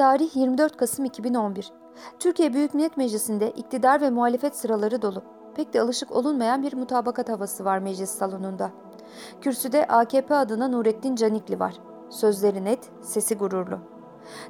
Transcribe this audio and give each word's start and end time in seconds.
Tarih 0.00 0.36
24 0.36 0.76
Kasım 0.76 1.04
2011. 1.04 1.72
Türkiye 2.18 2.52
Büyük 2.52 2.74
Millet 2.74 2.96
Meclisi'nde 2.96 3.50
iktidar 3.50 4.00
ve 4.00 4.10
muhalefet 4.10 4.56
sıraları 4.56 5.02
dolu. 5.02 5.22
Pek 5.56 5.74
de 5.74 5.80
alışık 5.80 6.12
olunmayan 6.12 6.62
bir 6.62 6.74
mutabakat 6.74 7.28
havası 7.28 7.64
var 7.64 7.78
meclis 7.78 8.10
salonunda. 8.10 8.70
Kürsüde 9.40 9.86
AKP 9.86 10.34
adına 10.34 10.68
Nurettin 10.68 11.14
Canikli 11.14 11.60
var. 11.60 11.74
Sözleri 12.10 12.64
net, 12.64 12.90
sesi 13.02 13.34
gururlu. 13.34 13.78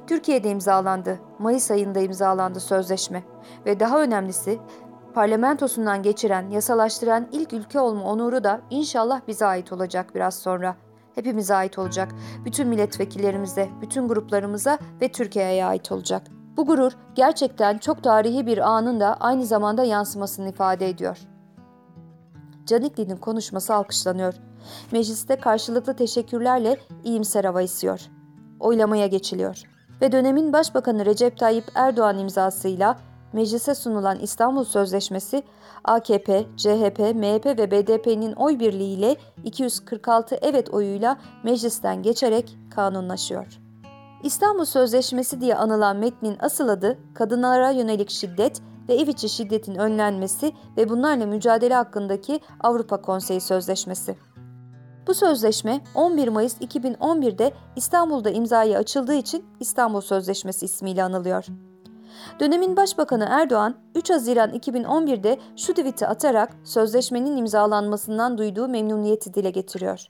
Türkiye'de 0.07 0.49
imzalandı, 0.49 1.19
Mayıs 1.39 1.71
ayında 1.71 1.99
imzalandı 1.99 2.59
sözleşme 2.59 3.23
ve 3.65 3.79
daha 3.79 4.01
önemlisi 4.01 4.59
parlamentosundan 5.13 6.03
geçiren, 6.03 6.49
yasalaştıran 6.49 7.27
ilk 7.31 7.53
ülke 7.53 7.79
olma 7.79 8.03
onuru 8.03 8.43
da 8.43 8.61
inşallah 8.69 9.21
bize 9.27 9.45
ait 9.45 9.71
olacak 9.71 10.15
biraz 10.15 10.35
sonra. 10.35 10.75
Hepimize 11.15 11.55
ait 11.55 11.79
olacak. 11.79 12.11
Bütün 12.45 12.67
milletvekillerimize, 12.67 13.69
bütün 13.81 14.07
gruplarımıza 14.07 14.79
ve 15.01 15.11
Türkiye'ye 15.11 15.65
ait 15.65 15.91
olacak. 15.91 16.21
Bu 16.57 16.65
gurur 16.65 16.91
gerçekten 17.15 17.77
çok 17.77 18.03
tarihi 18.03 18.47
bir 18.47 18.57
anın 18.57 18.99
da 18.99 19.15
aynı 19.19 19.45
zamanda 19.45 19.83
yansımasını 19.83 20.49
ifade 20.49 20.89
ediyor. 20.89 21.17
Canikli'nin 22.65 23.17
konuşması 23.17 23.73
alkışlanıyor. 23.73 24.33
Mecliste 24.91 25.35
karşılıklı 25.35 25.95
teşekkürlerle 25.95 26.77
iyimser 27.03 27.45
hava 27.45 27.61
esiyor. 27.61 28.01
Oylamaya 28.59 29.07
geçiliyor. 29.07 29.61
Ve 30.01 30.11
dönemin 30.11 30.53
Başbakanı 30.53 31.05
Recep 31.05 31.37
Tayyip 31.37 31.65
Erdoğan 31.75 32.17
imzasıyla 32.17 32.97
meclise 33.33 33.75
sunulan 33.75 34.19
İstanbul 34.19 34.63
Sözleşmesi 34.63 35.43
AKP, 35.83 36.45
CHP, 36.57 36.99
MHP 36.99 37.45
ve 37.45 37.71
BDP'nin 37.71 38.33
oy 38.33 38.59
birliğiyle 38.59 39.15
246 39.43 40.39
evet 40.41 40.69
oyuyla 40.69 41.17
meclisten 41.43 42.03
geçerek 42.03 42.57
kanunlaşıyor. 42.75 43.47
İstanbul 44.23 44.65
Sözleşmesi 44.65 45.41
diye 45.41 45.55
anılan 45.55 45.97
metnin 45.97 46.37
asıl 46.39 46.67
adı 46.67 46.97
kadınlara 47.13 47.69
yönelik 47.69 48.09
şiddet 48.09 48.61
ve 48.89 48.95
ev 48.95 49.07
içi 49.07 49.29
şiddetin 49.29 49.75
önlenmesi 49.75 50.51
ve 50.77 50.89
bunlarla 50.89 51.25
mücadele 51.25 51.73
hakkındaki 51.73 52.39
Avrupa 52.59 53.01
Konseyi 53.01 53.41
Sözleşmesi. 53.41 54.15
Bu 55.07 55.13
sözleşme 55.13 55.81
11 55.95 56.27
Mayıs 56.27 56.61
2011'de 56.61 57.53
İstanbul'da 57.75 58.29
imzaya 58.29 58.79
açıldığı 58.79 59.13
için 59.13 59.45
İstanbul 59.59 60.01
Sözleşmesi 60.01 60.65
ismiyle 60.65 61.03
anılıyor. 61.03 61.45
Dönemin 62.39 62.77
Başbakanı 62.77 63.27
Erdoğan 63.29 63.75
3 63.95 64.09
Haziran 64.09 64.49
2011'de 64.49 65.39
şu 65.55 65.73
tweet'i 65.73 66.07
atarak 66.07 66.49
sözleşmenin 66.63 67.37
imzalanmasından 67.37 68.37
duyduğu 68.37 68.67
memnuniyeti 68.67 69.33
dile 69.33 69.49
getiriyor. 69.49 70.07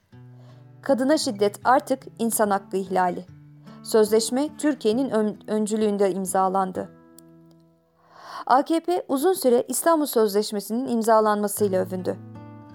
Kadına 0.82 1.18
şiddet 1.18 1.60
artık 1.64 2.02
insan 2.18 2.50
hakkı 2.50 2.76
ihlali. 2.76 3.26
Sözleşme 3.82 4.48
Türkiye'nin 4.58 5.10
ön 5.10 5.38
öncülüğünde 5.46 6.12
imzalandı. 6.12 6.88
AKP 8.46 9.04
uzun 9.08 9.32
süre 9.32 9.64
İstanbul 9.68 10.06
Sözleşmesi'nin 10.06 10.88
imzalanmasıyla 10.88 11.82
övündü. 11.82 12.16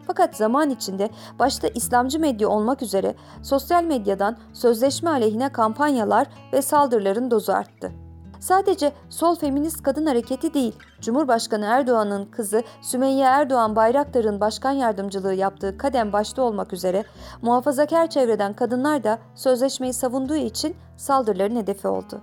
Fakat 0.08 0.36
zaman 0.36 0.70
içinde 0.70 1.10
başta 1.40 1.68
İslamcı 1.68 2.20
medya 2.20 2.50
olmak 2.50 2.82
üzere 2.82 3.16
sosyal 3.44 3.84
medyadan 3.84 4.38
sözleşme 4.54 5.10
aleyhine 5.10 5.52
kampanyalar 5.52 6.28
ve 6.54 6.62
saldırıların 6.62 7.32
dozu 7.32 7.52
arttı. 7.52 8.07
Sadece 8.40 8.94
sol 9.10 9.36
feminist 9.36 9.84
kadın 9.84 10.06
hareketi 10.06 10.54
değil, 10.54 10.76
Cumhurbaşkanı 11.02 11.66
Erdoğan'ın 11.66 12.26
kızı 12.26 12.64
Sümeyye 12.82 13.26
Erdoğan 13.26 13.76
Bayraktar'ın 13.76 14.40
başkan 14.40 14.72
yardımcılığı 14.72 15.34
yaptığı 15.34 15.78
kadem 15.78 16.14
başta 16.14 16.42
olmak 16.42 16.74
üzere 16.74 17.04
muhafazakar 17.42 18.10
çevreden 18.10 18.54
kadınlar 18.54 19.04
da 19.04 19.20
sözleşmeyi 19.36 19.94
savunduğu 19.94 20.36
için 20.36 20.76
saldırıların 20.98 21.56
hedefi 21.56 21.88
oldu. 21.88 22.22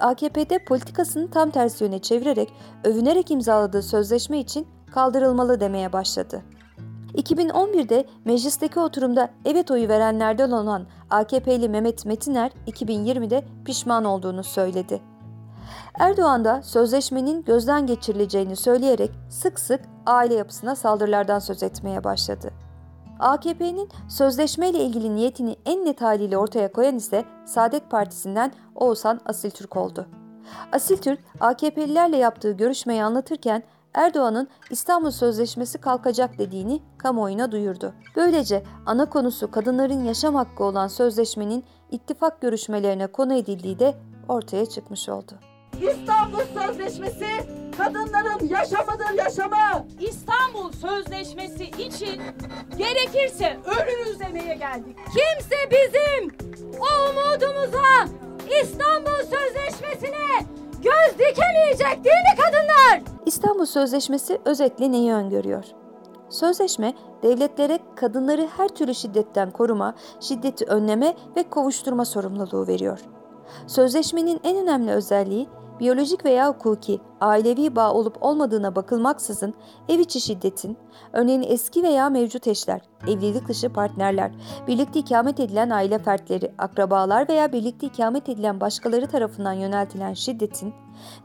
AKP'de 0.00 0.58
politikasını 0.58 1.30
tam 1.30 1.50
tersi 1.50 1.84
yöne 1.84 1.98
çevirerek 1.98 2.52
övünerek 2.84 3.30
imzaladığı 3.30 3.82
sözleşme 3.82 4.38
için 4.38 4.66
kaldırılmalı 4.92 5.60
demeye 5.60 5.92
başladı. 5.92 6.42
2011'de 7.14 8.06
meclisteki 8.24 8.80
oturumda 8.80 9.28
evet 9.44 9.70
oyu 9.70 9.88
verenlerden 9.88 10.50
olan 10.50 10.86
AKP'li 11.10 11.68
Mehmet 11.68 12.06
Metiner 12.06 12.50
2020'de 12.66 13.44
pişman 13.64 14.04
olduğunu 14.04 14.44
söyledi. 14.44 15.13
Erdoğan 15.98 16.44
da 16.44 16.62
sözleşmenin 16.62 17.44
gözden 17.44 17.86
geçirileceğini 17.86 18.56
söyleyerek 18.56 19.10
sık 19.28 19.60
sık 19.60 19.80
aile 20.06 20.34
yapısına 20.34 20.76
saldırılardan 20.76 21.38
söz 21.38 21.62
etmeye 21.62 22.04
başladı. 22.04 22.50
AKP'nin 23.18 23.88
sözleşmeyle 24.08 24.78
ilgili 24.78 25.14
niyetini 25.14 25.56
en 25.66 25.84
net 25.84 26.02
haliyle 26.02 26.38
ortaya 26.38 26.72
koyan 26.72 26.96
ise 26.96 27.24
Saadet 27.46 27.90
Partisi'nden 27.90 28.52
Oğuzhan 28.74 29.20
Asiltürk 29.26 29.76
oldu. 29.76 30.06
Asiltürk, 30.72 31.20
AKP'lilerle 31.40 32.16
yaptığı 32.16 32.52
görüşmeyi 32.52 33.04
anlatırken 33.04 33.62
Erdoğan'ın 33.94 34.48
İstanbul 34.70 35.10
Sözleşmesi 35.10 35.78
kalkacak 35.78 36.38
dediğini 36.38 36.82
kamuoyuna 36.98 37.52
duyurdu. 37.52 37.94
Böylece 38.16 38.62
ana 38.86 39.10
konusu 39.10 39.50
kadınların 39.50 40.04
yaşam 40.04 40.34
hakkı 40.34 40.64
olan 40.64 40.88
sözleşmenin 40.88 41.64
ittifak 41.90 42.40
görüşmelerine 42.40 43.06
konu 43.06 43.34
edildiği 43.34 43.78
de 43.78 43.94
ortaya 44.28 44.66
çıkmış 44.66 45.08
oldu. 45.08 45.32
İstanbul 45.82 46.60
Sözleşmesi 46.60 47.26
kadınların 47.78 48.48
yaşamıdır 48.48 49.18
yaşamı. 49.18 49.86
İstanbul 50.00 50.72
Sözleşmesi 50.72 51.64
için 51.64 52.22
gerekirse 52.78 53.58
ölürüz 53.66 54.20
demeye 54.20 54.54
geldik. 54.54 54.96
Kimse 55.06 55.56
bizim 55.70 56.36
o 56.80 57.10
umudumuza 57.10 58.14
İstanbul 58.62 59.18
Sözleşmesi'ne 59.18 60.46
göz 60.82 61.18
dikemeyecek 61.18 62.04
değil 62.04 62.16
mi 62.16 62.36
kadınlar? 62.36 63.02
İstanbul 63.26 63.66
Sözleşmesi 63.66 64.38
özetle 64.44 64.92
neyi 64.92 65.12
öngörüyor? 65.12 65.64
Sözleşme, 66.30 66.94
devletlere 67.22 67.78
kadınları 67.96 68.48
her 68.56 68.68
türlü 68.68 68.94
şiddetten 68.94 69.50
koruma, 69.50 69.94
şiddeti 70.20 70.64
önleme 70.64 71.16
ve 71.36 71.42
kovuşturma 71.42 72.04
sorumluluğu 72.04 72.66
veriyor. 72.66 72.98
Sözleşmenin 73.66 74.40
en 74.44 74.56
önemli 74.56 74.90
özelliği 74.90 75.48
biyolojik 75.80 76.24
veya 76.24 76.48
hukuki, 76.48 77.00
ailevi 77.20 77.76
bağ 77.76 77.92
olup 77.92 78.22
olmadığına 78.22 78.76
bakılmaksızın 78.76 79.54
ev 79.88 79.98
içi 79.98 80.20
şiddetin, 80.20 80.76
örneğin 81.12 81.44
eski 81.48 81.82
veya 81.82 82.10
mevcut 82.10 82.46
eşler, 82.46 82.80
evlilik 83.02 83.48
dışı 83.48 83.72
partnerler, 83.72 84.32
birlikte 84.66 84.98
ikamet 84.98 85.40
edilen 85.40 85.70
aile 85.70 85.98
fertleri, 85.98 86.52
akrabalar 86.58 87.28
veya 87.28 87.52
birlikte 87.52 87.86
ikamet 87.86 88.28
edilen 88.28 88.60
başkaları 88.60 89.06
tarafından 89.06 89.52
yöneltilen 89.52 90.14
şiddetin 90.14 90.74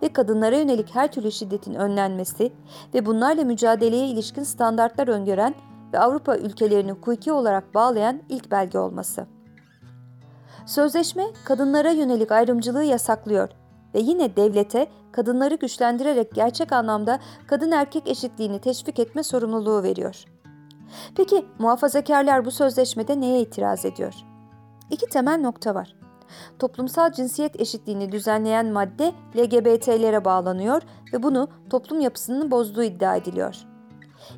ve 0.01 0.13
kadınlara 0.13 0.57
yönelik 0.57 0.95
her 0.95 1.11
türlü 1.11 1.31
şiddetin 1.31 1.73
önlenmesi 1.73 2.53
ve 2.93 3.05
bunlarla 3.05 3.43
mücadeleye 3.43 4.07
ilişkin 4.07 4.43
standartlar 4.43 5.07
öngören 5.07 5.55
ve 5.93 5.99
Avrupa 5.99 6.37
ülkelerini 6.37 6.91
hukuki 6.91 7.31
olarak 7.31 7.75
bağlayan 7.75 8.21
ilk 8.29 8.51
belge 8.51 8.79
olması. 8.79 9.27
Sözleşme 10.65 11.23
kadınlara 11.45 11.91
yönelik 11.91 12.31
ayrımcılığı 12.31 12.83
yasaklıyor 12.83 13.49
ve 13.93 13.99
yine 13.99 14.35
devlete 14.35 14.87
kadınları 15.11 15.55
güçlendirerek 15.55 16.35
gerçek 16.35 16.71
anlamda 16.71 17.19
kadın 17.47 17.71
erkek 17.71 18.07
eşitliğini 18.07 18.59
teşvik 18.59 18.99
etme 18.99 19.23
sorumluluğu 19.23 19.83
veriyor. 19.83 20.25
Peki 21.15 21.45
muhafazakarlar 21.59 22.45
bu 22.45 22.51
sözleşmede 22.51 23.19
neye 23.19 23.41
itiraz 23.41 23.85
ediyor? 23.85 24.13
İki 24.89 25.05
temel 25.05 25.39
nokta 25.39 25.75
var. 25.75 25.95
Toplumsal 26.59 27.11
cinsiyet 27.11 27.61
eşitliğini 27.61 28.11
düzenleyen 28.11 28.65
madde 28.65 29.13
LGBT'lere 29.37 30.25
bağlanıyor 30.25 30.81
ve 31.13 31.23
bunu 31.23 31.47
toplum 31.69 31.99
yapısının 31.99 32.51
bozduğu 32.51 32.83
iddia 32.83 33.15
ediliyor. 33.15 33.55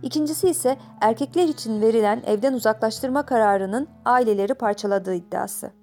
İkincisi 0.03 0.50
ise 0.50 0.78
erkekler 1.01 1.47
için 1.47 1.81
verilen 1.81 2.23
evden 2.25 2.53
uzaklaştırma 2.53 3.25
kararının 3.25 3.88
aileleri 4.06 4.53
parçaladığı 4.53 5.13
iddiası. 5.13 5.80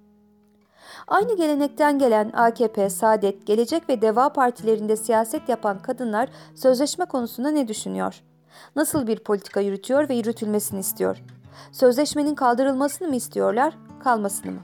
Aynı 1.09 1.37
gelenekten 1.37 1.99
gelen 1.99 2.31
AKP, 2.33 2.89
Saadet, 2.89 3.45
Gelecek 3.45 3.89
ve 3.89 4.01
Deva 4.01 4.33
partilerinde 4.33 4.95
siyaset 4.95 5.49
yapan 5.49 5.79
kadınlar 5.79 6.29
sözleşme 6.55 7.05
konusunda 7.05 7.51
ne 7.51 7.67
düşünüyor? 7.67 8.23
Nasıl 8.75 9.07
bir 9.07 9.19
politika 9.19 9.59
yürütüyor 9.59 10.09
ve 10.09 10.15
yürütülmesini 10.15 10.79
istiyor? 10.79 11.17
Sözleşmenin 11.71 12.35
kaldırılmasını 12.35 13.07
mı 13.07 13.15
istiyorlar, 13.15 13.77
kalmasını 14.03 14.51
mı? 14.51 14.59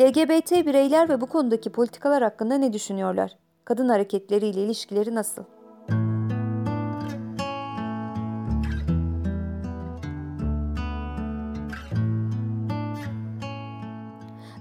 LGBT 0.00 0.50
bireyler 0.50 1.08
ve 1.08 1.20
bu 1.20 1.26
konudaki 1.26 1.72
politikalar 1.72 2.22
hakkında 2.22 2.54
ne 2.54 2.72
düşünüyorlar? 2.72 3.36
Kadın 3.64 3.88
hareketleriyle 3.88 4.62
ilişkileri 4.62 5.14
nasıl? 5.14 5.44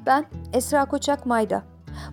Ben 0.06 0.26
Esra 0.54 0.86
Koçak 0.86 1.26
Mayda. 1.26 1.64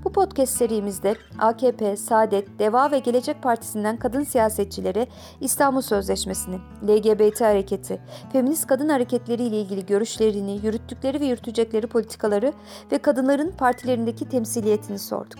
Bu 0.05 0.13
podcast 0.13 0.57
serimizde 0.57 1.15
AKP, 1.39 1.97
Saadet, 1.97 2.59
Deva 2.59 2.91
ve 2.91 2.99
Gelecek 2.99 3.43
Partisi'nden 3.43 3.97
kadın 3.97 4.25
siyasetçilere 4.25 5.07
İstanbul 5.41 5.81
Sözleşmesi'ni, 5.81 6.59
LGBT 6.83 7.41
hareketi, 7.41 8.01
feminist 8.33 8.67
kadın 8.67 8.89
hareketleri 8.89 9.43
ile 9.43 9.61
ilgili 9.61 9.87
görüşlerini, 9.87 10.61
yürüttükleri 10.67 11.21
ve 11.21 11.27
yürütecekleri 11.27 11.87
politikaları 11.87 12.53
ve 12.93 12.99
kadınların 12.99 13.51
partilerindeki 13.51 14.29
temsiliyetini 14.29 14.99
sorduk. 14.99 15.39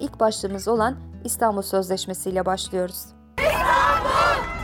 ilk 0.00 0.20
başlığımız 0.20 0.68
olan 0.68 0.96
İstanbul 1.24 1.62
Sözleşmesi 1.62 2.30
ile 2.30 2.46
başlıyoruz. 2.46 3.04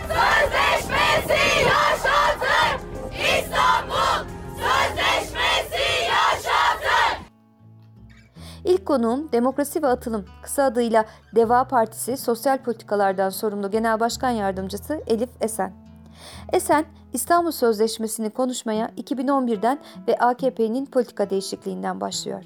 Sözleşmesi 0.08 1.32
yaşatır! 1.64 2.07
İlk 8.64 8.86
konuğum 8.86 9.32
Demokrasi 9.32 9.82
ve 9.82 9.86
Atılım, 9.86 10.24
kısa 10.42 10.62
adıyla 10.62 11.04
Deva 11.34 11.64
Partisi 11.64 12.16
Sosyal 12.16 12.58
Politikalardan 12.58 13.30
sorumlu 13.30 13.70
Genel 13.70 14.00
Başkan 14.00 14.30
Yardımcısı 14.30 15.02
Elif 15.06 15.30
Esen. 15.40 15.72
Esen, 16.52 16.86
İstanbul 17.12 17.50
Sözleşmesi'ni 17.50 18.30
konuşmaya 18.30 18.86
2011'den 18.88 19.78
ve 20.08 20.18
AKP'nin 20.18 20.86
politika 20.86 21.30
değişikliğinden 21.30 22.00
başlıyor. 22.00 22.42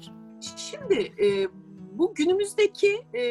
Şimdi 0.55 1.11
e, 1.25 1.47
bu 1.91 2.13
günümüzdeki 2.13 3.05
e, 3.13 3.23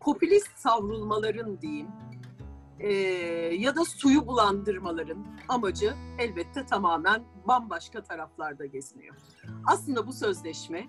popülist 0.00 0.58
savrulmaların 0.58 1.60
diyeyim 1.60 1.88
e, 2.80 2.92
ya 3.54 3.76
da 3.76 3.84
suyu 3.84 4.26
bulandırmaların 4.26 5.26
amacı 5.48 5.94
elbette 6.18 6.66
tamamen 6.66 7.22
bambaşka 7.48 8.02
taraflarda 8.02 8.66
geziniyor. 8.66 9.16
Aslında 9.66 10.06
bu 10.06 10.12
sözleşme 10.12 10.88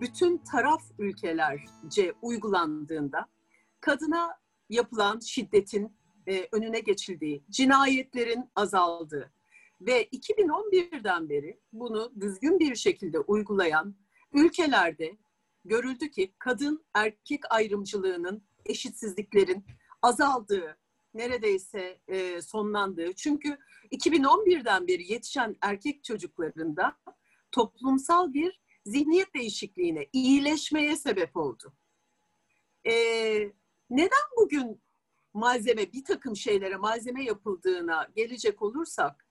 bütün 0.00 0.38
taraf 0.38 0.82
ülkelerce 0.98 2.14
uygulandığında 2.22 3.26
kadına 3.80 4.30
yapılan 4.68 5.20
şiddetin 5.20 5.96
e, 6.26 6.48
önüne 6.52 6.80
geçildiği, 6.80 7.44
cinayetlerin 7.50 8.50
azaldığı 8.54 9.32
ve 9.80 10.04
2011'den 10.04 11.28
beri 11.28 11.60
bunu 11.72 12.12
düzgün 12.20 12.58
bir 12.58 12.74
şekilde 12.74 13.18
uygulayan 13.18 13.96
ülkelerde 14.32 15.16
görüldü 15.64 16.10
ki 16.10 16.34
kadın 16.38 16.84
erkek 16.94 17.40
ayrımcılığının, 17.50 18.42
eşitsizliklerin 18.64 19.64
azaldığı, 20.02 20.78
neredeyse 21.14 22.00
e, 22.08 22.42
sonlandığı. 22.42 23.12
Çünkü 23.12 23.58
2011'den 23.92 24.88
beri 24.88 25.12
yetişen 25.12 25.56
erkek 25.62 26.04
çocuklarında 26.04 26.96
toplumsal 27.52 28.34
bir 28.34 28.60
zihniyet 28.86 29.34
değişikliğine, 29.34 30.06
iyileşmeye 30.12 30.96
sebep 30.96 31.36
oldu. 31.36 31.72
E, 32.86 32.92
neden 33.90 34.26
bugün 34.40 34.80
malzeme, 35.34 35.92
bir 35.92 36.04
takım 36.04 36.36
şeylere 36.36 36.76
malzeme 36.76 37.24
yapıldığına 37.24 38.08
gelecek 38.16 38.62
olursak, 38.62 39.26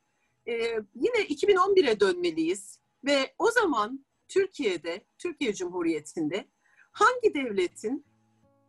e, 0.47 0.53
yine 0.95 1.27
2011'e 1.29 1.99
dönmeliyiz 1.99 2.79
ve 3.05 3.33
o 3.39 3.51
zaman 3.51 4.05
Türkiye'de, 4.27 5.05
Türkiye 5.17 5.53
Cumhuriyeti'nde 5.53 6.47
hangi 6.91 7.33
devletin 7.33 8.05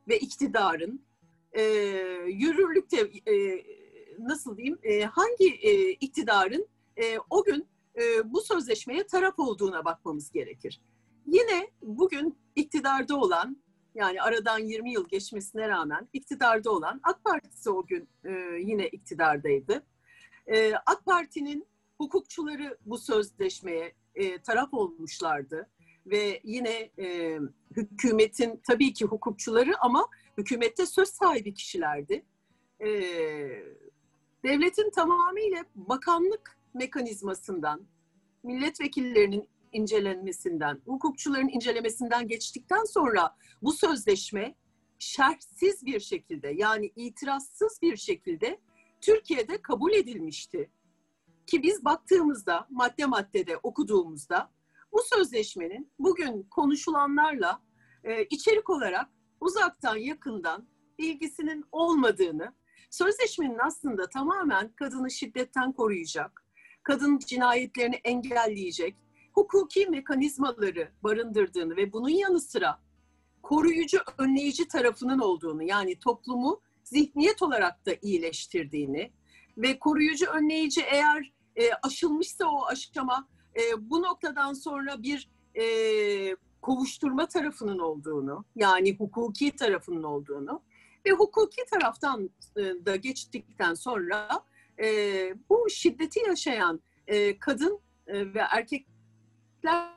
ve 0.08 0.18
iktidarın 0.18 1.06
e, 1.52 1.62
yürürlükte 2.26 3.10
e, 3.32 3.64
nasıl 4.18 4.56
diyeyim 4.56 4.78
e, 4.82 5.02
hangi 5.02 5.54
e, 5.62 5.90
iktidarın 5.90 6.68
e, 6.96 7.18
o 7.30 7.44
gün 7.44 7.68
e, 7.96 8.32
bu 8.32 8.40
sözleşmeye 8.40 9.06
taraf 9.06 9.38
olduğuna 9.38 9.84
bakmamız 9.84 10.30
gerekir. 10.30 10.80
Yine 11.26 11.70
bugün 11.82 12.38
iktidarda 12.56 13.16
olan 13.16 13.56
yani 13.94 14.22
aradan 14.22 14.58
20 14.58 14.92
yıl 14.92 15.08
geçmesine 15.08 15.68
rağmen 15.68 16.08
iktidarda 16.12 16.70
olan 16.70 17.00
AK 17.02 17.24
Partisi 17.24 17.70
o 17.70 17.86
gün 17.86 18.08
e, 18.24 18.30
yine 18.60 18.88
iktidardaydı. 18.88 19.82
E, 20.46 20.74
AK 20.86 21.04
Parti'nin 21.06 21.66
hukukçuları 21.98 22.78
bu 22.86 22.98
sözleşmeye 22.98 23.94
e, 24.14 24.38
taraf 24.38 24.74
olmuşlardı 24.74 25.68
ve 26.06 26.40
yine 26.44 26.90
e, 26.98 27.38
hükümetin 27.76 28.60
tabii 28.66 28.92
ki 28.92 29.04
hukukçuları 29.04 29.72
ama 29.80 30.08
hükümette 30.38 30.86
söz 30.86 31.08
sahibi 31.08 31.54
kişilerdi. 31.54 32.24
E, 32.80 32.88
devletin 34.44 34.90
tamamıyla 34.90 35.64
bakanlık 35.74 36.58
mekanizmasından, 36.76 37.86
milletvekillerinin 38.42 39.48
incelenmesinden, 39.72 40.82
hukukçuların 40.86 41.48
incelemesinden 41.48 42.28
geçtikten 42.28 42.84
sonra 42.84 43.36
bu 43.62 43.72
sözleşme 43.72 44.54
şerhsiz 44.98 45.86
bir 45.86 46.00
şekilde 46.00 46.48
yani 46.48 46.92
itirazsız 46.96 47.78
bir 47.82 47.96
şekilde 47.96 48.60
Türkiye'de 49.00 49.62
kabul 49.62 49.92
edilmişti. 49.92 50.70
Ki 51.46 51.62
biz 51.62 51.84
baktığımızda, 51.84 52.66
madde 52.70 53.06
maddede 53.06 53.56
okuduğumuzda 53.56 54.52
bu 54.92 55.02
sözleşmenin 55.14 55.92
bugün 55.98 56.42
konuşulanlarla 56.42 57.62
e, 58.04 58.24
içerik 58.24 58.70
olarak 58.70 59.10
uzaktan 59.40 59.96
yakından 59.96 60.68
ilgisinin 60.98 61.64
olmadığını, 61.72 62.54
sözleşmenin 62.90 63.58
aslında 63.58 64.08
tamamen 64.08 64.72
kadını 64.72 65.10
şiddetten 65.10 65.72
koruyacak, 65.72 66.45
kadın 66.86 67.18
cinayetlerini 67.18 67.94
engelleyecek, 68.04 68.94
hukuki 69.32 69.86
mekanizmaları 69.86 70.88
barındırdığını 71.02 71.76
ve 71.76 71.92
bunun 71.92 72.08
yanı 72.08 72.40
sıra 72.40 72.80
koruyucu, 73.42 73.98
önleyici 74.18 74.68
tarafının 74.68 75.18
olduğunu 75.18 75.62
yani 75.62 75.98
toplumu 75.98 76.60
zihniyet 76.84 77.42
olarak 77.42 77.86
da 77.86 77.90
iyileştirdiğini 78.02 79.12
ve 79.58 79.78
koruyucu, 79.78 80.26
önleyici 80.26 80.80
eğer 80.80 81.32
e, 81.56 81.70
aşılmışsa 81.82 82.46
o 82.46 82.66
aşama 82.66 83.28
e, 83.56 83.90
bu 83.90 84.02
noktadan 84.02 84.52
sonra 84.52 85.02
bir 85.02 85.28
e, 85.54 85.64
kovuşturma 86.62 87.26
tarafının 87.26 87.78
olduğunu 87.78 88.44
yani 88.56 88.96
hukuki 88.96 89.56
tarafının 89.56 90.02
olduğunu 90.02 90.62
ve 91.06 91.10
hukuki 91.10 91.64
taraftan 91.70 92.30
e, 92.56 92.62
da 92.62 92.96
geçtikten 92.96 93.74
sonra 93.74 94.28
e, 94.82 95.34
bu 95.50 95.70
şiddeti 95.70 96.20
yaşayan 96.20 96.80
e, 97.06 97.38
kadın 97.38 97.80
e, 98.06 98.34
ve 98.34 98.40
erkekler 98.50 99.92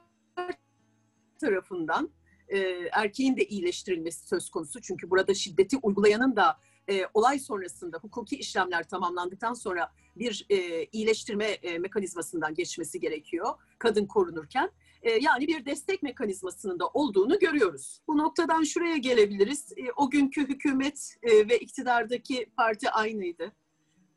tarafından 1.41 2.09
e, 2.47 2.57
erkeğin 2.91 3.37
de 3.37 3.45
iyileştirilmesi 3.45 4.27
söz 4.27 4.49
konusu. 4.49 4.81
Çünkü 4.81 5.09
burada 5.09 5.33
şiddeti 5.33 5.77
uygulayanın 5.77 6.35
da 6.35 6.57
e, 6.89 7.05
olay 7.13 7.39
sonrasında 7.39 7.97
hukuki 7.97 8.35
işlemler 8.35 8.83
tamamlandıktan 8.83 9.53
sonra 9.53 9.91
bir 10.15 10.45
e, 10.49 10.85
iyileştirme 10.85 11.45
e, 11.45 11.77
mekanizmasından 11.77 12.53
geçmesi 12.53 12.99
gerekiyor 12.99 13.47
kadın 13.79 14.05
korunurken. 14.05 14.71
E, 15.01 15.11
yani 15.11 15.47
bir 15.47 15.65
destek 15.65 16.03
mekanizmasının 16.03 16.79
da 16.79 16.87
olduğunu 16.87 17.39
görüyoruz. 17.39 18.01
Bu 18.07 18.17
noktadan 18.17 18.63
şuraya 18.63 18.97
gelebiliriz. 18.97 19.71
E, 19.71 19.91
o 19.95 20.09
günkü 20.09 20.47
hükümet 20.47 21.15
e, 21.23 21.49
ve 21.49 21.59
iktidardaki 21.59 22.51
parti 22.57 22.89
aynıydı. 22.89 23.51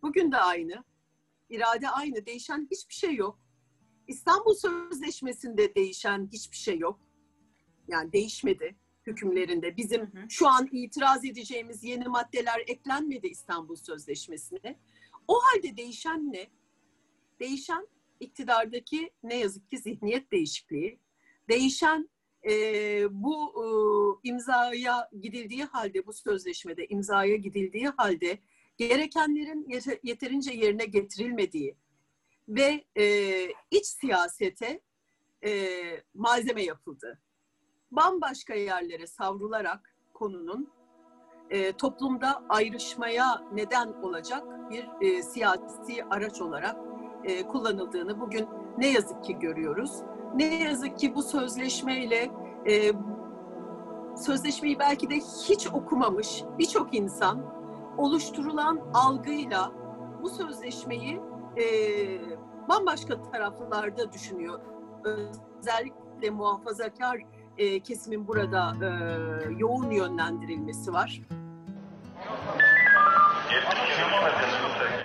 Bugün 0.03 0.33
de 0.33 0.37
aynı. 0.37 0.85
İrade 1.51 1.89
aynı. 1.89 2.27
Değişen 2.27 2.69
hiçbir 2.71 2.95
şey 2.95 3.15
yok. 3.15 3.39
İstanbul 4.07 4.55
Sözleşmesi'nde 4.55 5.75
değişen 5.75 6.29
hiçbir 6.33 6.57
şey 6.57 6.79
yok. 6.79 7.01
Yani 7.89 8.13
değişmedi 8.13 8.77
hükümlerinde. 9.07 9.77
Bizim 9.77 10.13
şu 10.29 10.49
an 10.49 10.69
itiraz 10.73 11.25
edeceğimiz 11.25 11.85
yeni 11.85 12.09
maddeler 12.09 12.63
eklenmedi 12.67 13.27
İstanbul 13.27 13.77
Sözleşmesi'ne. 13.77 14.79
O 15.29 15.35
halde 15.43 15.77
değişen 15.77 16.33
ne? 16.33 16.47
Değişen 17.41 17.89
iktidardaki 18.21 19.11
ne 19.23 19.39
yazık 19.39 19.71
ki 19.71 19.79
zihniyet 19.79 20.33
değişikliği. 20.33 20.99
Değişen 21.49 22.11
e, 22.45 22.53
bu 23.11 23.53
e, 24.25 24.29
imzaya 24.29 25.09
gidildiği 25.21 25.65
halde, 25.65 26.07
bu 26.07 26.13
sözleşmede 26.13 26.87
imzaya 26.87 27.37
gidildiği 27.37 27.89
halde 27.89 28.39
gerekenlerin 28.77 29.69
yeterince 30.03 30.53
yerine 30.53 30.85
getirilmediği 30.85 31.77
ve 32.49 32.85
e, 32.97 33.05
iç 33.71 33.87
siyasete 33.87 34.81
e, 35.45 35.71
malzeme 36.15 36.63
yapıldı. 36.63 37.19
Bambaşka 37.91 38.55
yerlere 38.55 39.07
savrularak 39.07 39.97
konunun 40.15 40.73
e, 41.51 41.73
toplumda 41.73 42.45
ayrışmaya 42.49 43.45
neden 43.53 43.89
olacak 43.89 44.71
bir 44.71 44.89
e, 45.01 45.23
siyasi 45.23 46.05
araç 46.11 46.41
olarak 46.41 46.77
e, 47.25 47.43
kullanıldığını 47.47 48.21
bugün 48.21 48.49
ne 48.79 48.93
yazık 48.93 49.25
ki 49.25 49.39
görüyoruz. 49.39 49.93
Ne 50.35 50.63
yazık 50.63 50.99
ki 50.99 51.15
bu 51.15 51.23
sözleşmeyle 51.23 52.31
e, 52.69 52.93
sözleşmeyi 54.17 54.79
belki 54.79 55.11
de 55.11 55.15
hiç 55.49 55.67
okumamış 55.67 56.45
birçok 56.59 56.95
insan 56.95 57.62
oluşturulan 57.99 58.81
algıyla 58.95 59.73
bu 60.23 60.29
sözleşmeyi 60.29 61.21
e, 61.57 61.65
bambaşka 62.69 63.23
taraflarda 63.23 64.13
düşünüyor. 64.13 64.61
Özellikle 65.05 66.31
muhafazakar 66.31 67.19
e, 67.59 67.81
kesimin 67.81 68.29
burada 68.29 68.75
e, 68.83 68.89
yoğun 69.59 69.91
yönlendirilmesi 69.91 70.93
var. 70.93 71.21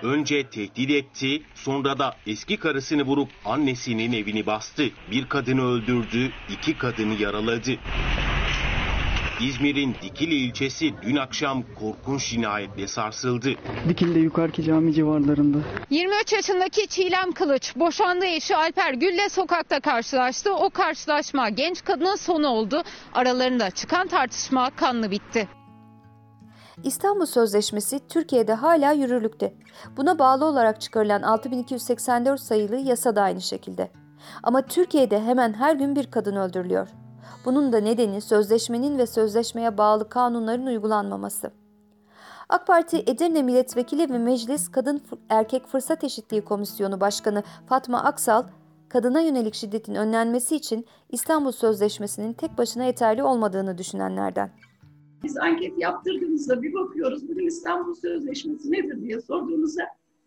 Önce 0.03 0.49
tehdit 0.49 0.91
etti, 0.91 1.43
sonra 1.55 1.99
da 1.99 2.15
eski 2.27 2.57
karısını 2.57 3.03
vurup 3.03 3.29
annesinin 3.45 4.13
evini 4.13 4.45
bastı. 4.45 4.83
Bir 5.11 5.29
kadını 5.29 5.65
öldürdü, 5.65 6.31
iki 6.49 6.77
kadını 6.77 7.13
yaraladı. 7.13 7.71
İzmir'in 9.41 9.95
Dikili 10.01 10.35
ilçesi 10.35 10.93
dün 11.01 11.15
akşam 11.15 11.63
korkunç 11.79 12.29
cinayetle 12.29 12.87
sarsıldı. 12.87 13.49
Dikili'de 13.89 14.19
Yukarıki 14.19 14.63
Cami 14.63 14.93
civarlarında. 14.93 15.57
23 15.89 16.33
yaşındaki 16.33 16.87
Çiğlem 16.87 17.31
Kılıç 17.31 17.75
boşandığı 17.75 18.25
eşi 18.25 18.55
Alper 18.55 18.93
Gül'le 18.93 19.29
sokakta 19.29 19.79
karşılaştı. 19.79 20.53
O 20.53 20.69
karşılaşma 20.69 21.49
genç 21.49 21.83
kadının 21.83 22.15
sonu 22.15 22.47
oldu. 22.47 22.83
Aralarında 23.13 23.71
çıkan 23.71 24.07
tartışma 24.07 24.69
kanlı 24.69 25.11
bitti. 25.11 25.47
İstanbul 26.83 27.25
Sözleşmesi 27.25 28.07
Türkiye'de 28.07 28.53
hala 28.53 28.91
yürürlükte. 28.91 29.53
Buna 29.97 30.19
bağlı 30.19 30.45
olarak 30.45 30.81
çıkarılan 30.81 31.21
6284 31.21 32.39
sayılı 32.39 32.75
yasa 32.75 33.15
da 33.15 33.21
aynı 33.21 33.41
şekilde. 33.41 33.91
Ama 34.43 34.61
Türkiye'de 34.61 35.21
hemen 35.21 35.53
her 35.53 35.75
gün 35.75 35.95
bir 35.95 36.11
kadın 36.11 36.35
öldürülüyor. 36.35 36.87
Bunun 37.47 37.73
da 37.73 37.79
nedeni 37.79 38.21
sözleşmenin 38.21 38.97
ve 38.97 39.07
sözleşmeye 39.07 39.77
bağlı 39.77 40.09
kanunların 40.09 40.65
uygulanmaması. 40.65 41.51
AK 42.49 42.67
Parti 42.67 42.97
Edirne 42.97 43.41
Milletvekili 43.41 44.09
ve 44.09 44.17
Meclis 44.17 44.71
Kadın 44.71 45.01
Erkek 45.29 45.67
Fırsat 45.67 46.03
Eşitliği 46.03 46.41
Komisyonu 46.41 47.01
Başkanı 47.01 47.43
Fatma 47.69 48.03
Aksal, 48.03 48.43
kadına 48.89 49.21
yönelik 49.21 49.53
şiddetin 49.53 49.95
önlenmesi 49.95 50.55
için 50.55 50.85
İstanbul 51.09 51.51
Sözleşmesi'nin 51.51 52.33
tek 52.33 52.57
başına 52.57 52.83
yeterli 52.83 53.23
olmadığını 53.23 53.77
düşünenlerden. 53.77 54.51
Biz 55.23 55.37
anket 55.37 55.77
yaptırdığımızda 55.77 56.61
bir 56.61 56.73
bakıyoruz 56.73 57.29
bugün 57.29 57.47
İstanbul 57.47 57.95
Sözleşmesi 57.95 58.71
nedir 58.71 59.01
diye 59.01 59.21
sorduğumuzda 59.21 59.83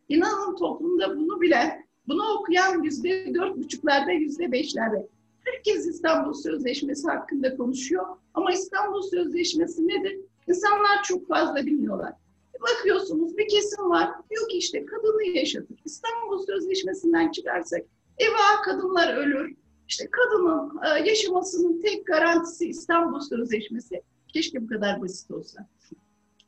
inanın 0.09 0.57
toplumda 0.57 1.17
bunu 1.17 1.41
bilen, 1.41 1.85
bunu 2.09 2.23
okuyan 2.39 2.83
yüzde 2.83 3.35
dört 3.35 3.57
buçuklarda, 3.57 4.11
yüzde 4.11 4.53
beşlerde. 4.53 5.09
Herkes 5.45 5.87
İstanbul 5.87 6.33
Sözleşmesi 6.33 7.09
hakkında 7.09 7.57
konuşuyor 7.57 8.07
ama 8.35 8.53
İstanbul 8.53 9.03
Sözleşmesi 9.03 9.89
nedir? 9.89 10.21
İnsanlar 10.49 11.03
çok 11.05 11.29
fazla 11.29 11.67
bilmiyorlar. 11.67 12.13
Bir 12.55 12.61
Bakıyorsunuz 12.61 13.37
bir 13.37 13.49
kesim 13.49 13.91
var, 13.91 14.11
diyor 14.31 14.49
ki 14.49 14.57
işte 14.57 14.87
kadını 14.87 15.23
yaşatır. 15.23 15.77
İstanbul 15.85 16.47
Sözleşmesi'nden 16.47 17.31
çıkarsak 17.31 17.81
eva 18.19 18.63
kadınlar 18.65 19.17
ölür. 19.17 19.55
İşte 19.89 20.09
kadının 20.11 20.81
e, 20.85 21.09
yaşamasının 21.09 21.81
tek 21.81 22.07
garantisi 22.07 22.69
İstanbul 22.69 23.21
Sözleşmesi. 23.21 24.03
Keşke 24.29 24.63
bu 24.63 24.67
kadar 24.67 25.03
basit 25.03 25.31
olsa. 25.31 25.69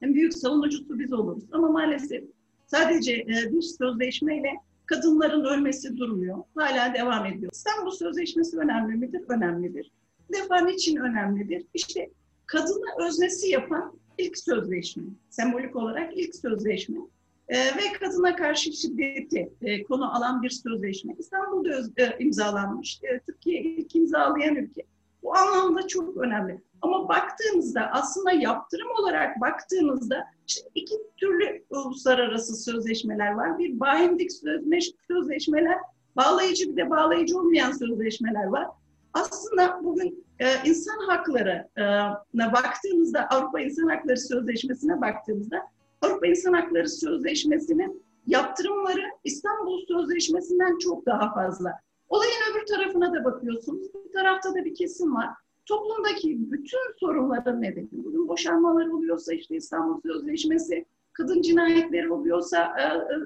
En 0.02 0.14
büyük 0.14 0.34
savunucusu 0.34 0.98
biz 0.98 1.12
oluruz. 1.12 1.44
Ama 1.52 1.68
maalesef 1.68 2.24
sadece 2.66 3.12
e, 3.12 3.52
bir 3.52 3.62
sözleşmeyle 3.62 4.52
kadınların 4.92 5.44
ölmesi 5.44 5.96
durmuyor. 5.96 6.38
Hala 6.54 6.94
devam 6.94 7.26
ediyor. 7.26 7.52
İstanbul 7.52 7.90
Sözleşmesi 7.90 8.58
önemli 8.58 8.96
midir? 8.96 9.22
Önemlidir. 9.28 9.92
Bir 10.30 10.38
defa 10.38 10.60
niçin 10.60 10.96
önemlidir? 10.96 11.66
İşte 11.74 12.10
kadını 12.46 13.06
öznesi 13.06 13.50
yapan 13.50 13.92
ilk 14.18 14.38
sözleşme. 14.38 15.02
Sembolik 15.30 15.76
olarak 15.76 16.16
ilk 16.16 16.34
sözleşme. 16.34 16.98
E, 17.48 17.56
ve 17.58 17.92
kadına 18.00 18.36
karşı 18.36 18.72
şiddeti 18.72 19.52
e, 19.62 19.82
konu 19.82 20.16
alan 20.16 20.42
bir 20.42 20.50
sözleşme. 20.50 21.14
İstanbul'da 21.18 21.68
öz, 21.68 21.90
e, 21.96 22.16
imzalanmış. 22.18 23.00
E, 23.02 23.20
Türkiye 23.26 23.62
ilk 23.62 23.96
imzalayan 23.96 24.56
ülke. 24.56 24.82
Bu 25.22 25.36
anlamda 25.36 25.86
çok 25.86 26.16
önemli. 26.16 26.60
Ama 26.82 27.08
baktığınızda 27.08 27.90
aslında 27.92 28.32
yaptırım 28.32 28.88
olarak 29.00 29.40
baktığınızda 29.40 30.24
işte 30.48 30.68
iki 30.74 30.94
türlü 31.16 31.64
uluslararası 31.70 32.56
sözleşmeler 32.56 33.32
var. 33.32 33.58
Bir 33.58 34.28
sözleşme, 34.28 34.98
sözleşmeler, 35.08 35.78
bağlayıcı 36.16 36.70
bir 36.70 36.76
de 36.76 36.90
bağlayıcı 36.90 37.38
olmayan 37.38 37.72
sözleşmeler 37.72 38.44
var. 38.44 38.66
Aslında 39.14 39.80
bugün 39.84 40.24
e, 40.38 40.46
insan 40.64 40.98
haklarına 41.06 42.52
baktığımızda, 42.52 43.26
Avrupa 43.30 43.60
İnsan 43.60 43.88
Hakları 43.88 44.18
Sözleşmesi'ne 44.18 45.00
baktığımızda, 45.00 45.62
Avrupa 46.02 46.26
İnsan 46.26 46.52
Hakları 46.52 46.88
Sözleşmesi'nin 46.88 48.02
yaptırımları 48.26 49.10
İstanbul 49.24 49.86
Sözleşmesi'nden 49.86 50.78
çok 50.78 51.06
daha 51.06 51.34
fazla. 51.34 51.72
Olayın 52.08 52.32
öbür 52.52 52.66
tarafına 52.66 53.12
da 53.12 53.24
bakıyorsunuz. 53.24 53.86
Bir 54.06 54.12
tarafta 54.12 54.54
da 54.54 54.64
bir 54.64 54.74
kesim 54.74 55.14
var 55.14 55.28
toplumdaki 55.66 56.52
bütün 56.52 56.98
sorunların 57.00 57.62
nedeni. 57.62 57.88
Bugün 57.92 58.28
boşanmalar 58.28 58.86
oluyorsa 58.86 59.34
işte 59.34 59.56
İstanbul 59.56 60.00
Sözleşmesi, 60.00 60.84
kadın 61.12 61.42
cinayetleri 61.42 62.12
oluyorsa 62.12 62.74
e, 62.78 62.82
e, 62.82 63.16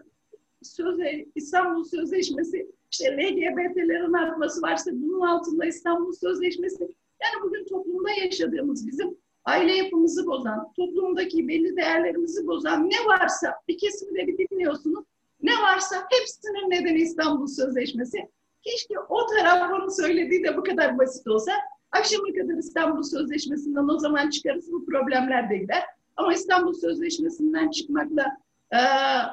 sözle, 0.63 1.27
İstanbul 1.35 1.85
Sözleşmesi, 1.85 2.71
işte 2.91 3.17
LGBT'lerin 3.17 4.13
artması 4.13 4.63
varsa 4.63 4.91
bunun 4.95 5.21
altında 5.21 5.67
İstanbul 5.67 6.13
Sözleşmesi. 6.13 6.83
Yani 7.23 7.43
bugün 7.43 7.65
toplumda 7.65 8.11
yaşadığımız 8.11 8.87
bizim 8.87 9.17
aile 9.45 9.73
yapımızı 9.73 10.27
bozan, 10.27 10.73
toplumdaki 10.77 11.49
belli 11.49 11.77
değerlerimizi 11.77 12.47
bozan 12.47 12.91
ne 12.91 13.07
varsa 13.07 13.55
bir 13.69 13.79
kesimi 13.79 14.19
de 14.19 14.27
bir 14.27 14.39
dinliyorsunuz. 14.39 15.05
Ne 15.43 15.53
varsa 15.53 15.97
hepsinin 16.11 16.71
nedeni 16.71 16.99
İstanbul 16.99 17.47
Sözleşmesi. 17.47 18.19
Keşke 18.63 18.95
o 19.09 19.27
taraf 19.27 19.93
söylediği 19.93 20.45
de 20.45 20.57
bu 20.57 20.63
kadar 20.63 20.99
basit 20.99 21.29
olsa. 21.29 21.53
Akşama 21.93 22.27
kadar 22.41 22.59
İstanbul 22.59 23.03
Sözleşmesi'nden 23.03 23.89
o 23.89 23.99
zaman 23.99 24.31
çıkarız 24.31 24.73
bu 24.73 24.87
problemler 24.87 25.51
de 25.51 25.57
gider. 25.57 25.83
Ama 26.17 26.35
İstanbul 26.35 26.73
Sözleşmesi'nden 26.73 27.71
çıkmakla 27.71 28.25
e, 28.71 28.79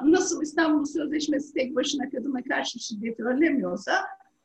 nasıl 0.02 0.42
İstanbul 0.42 0.84
Sözleşmesi 0.84 1.54
tek 1.54 1.76
başına 1.76 2.10
kadına 2.10 2.42
karşı 2.42 2.78
şiddeti 2.78 3.24
önlemiyorsa 3.24 3.92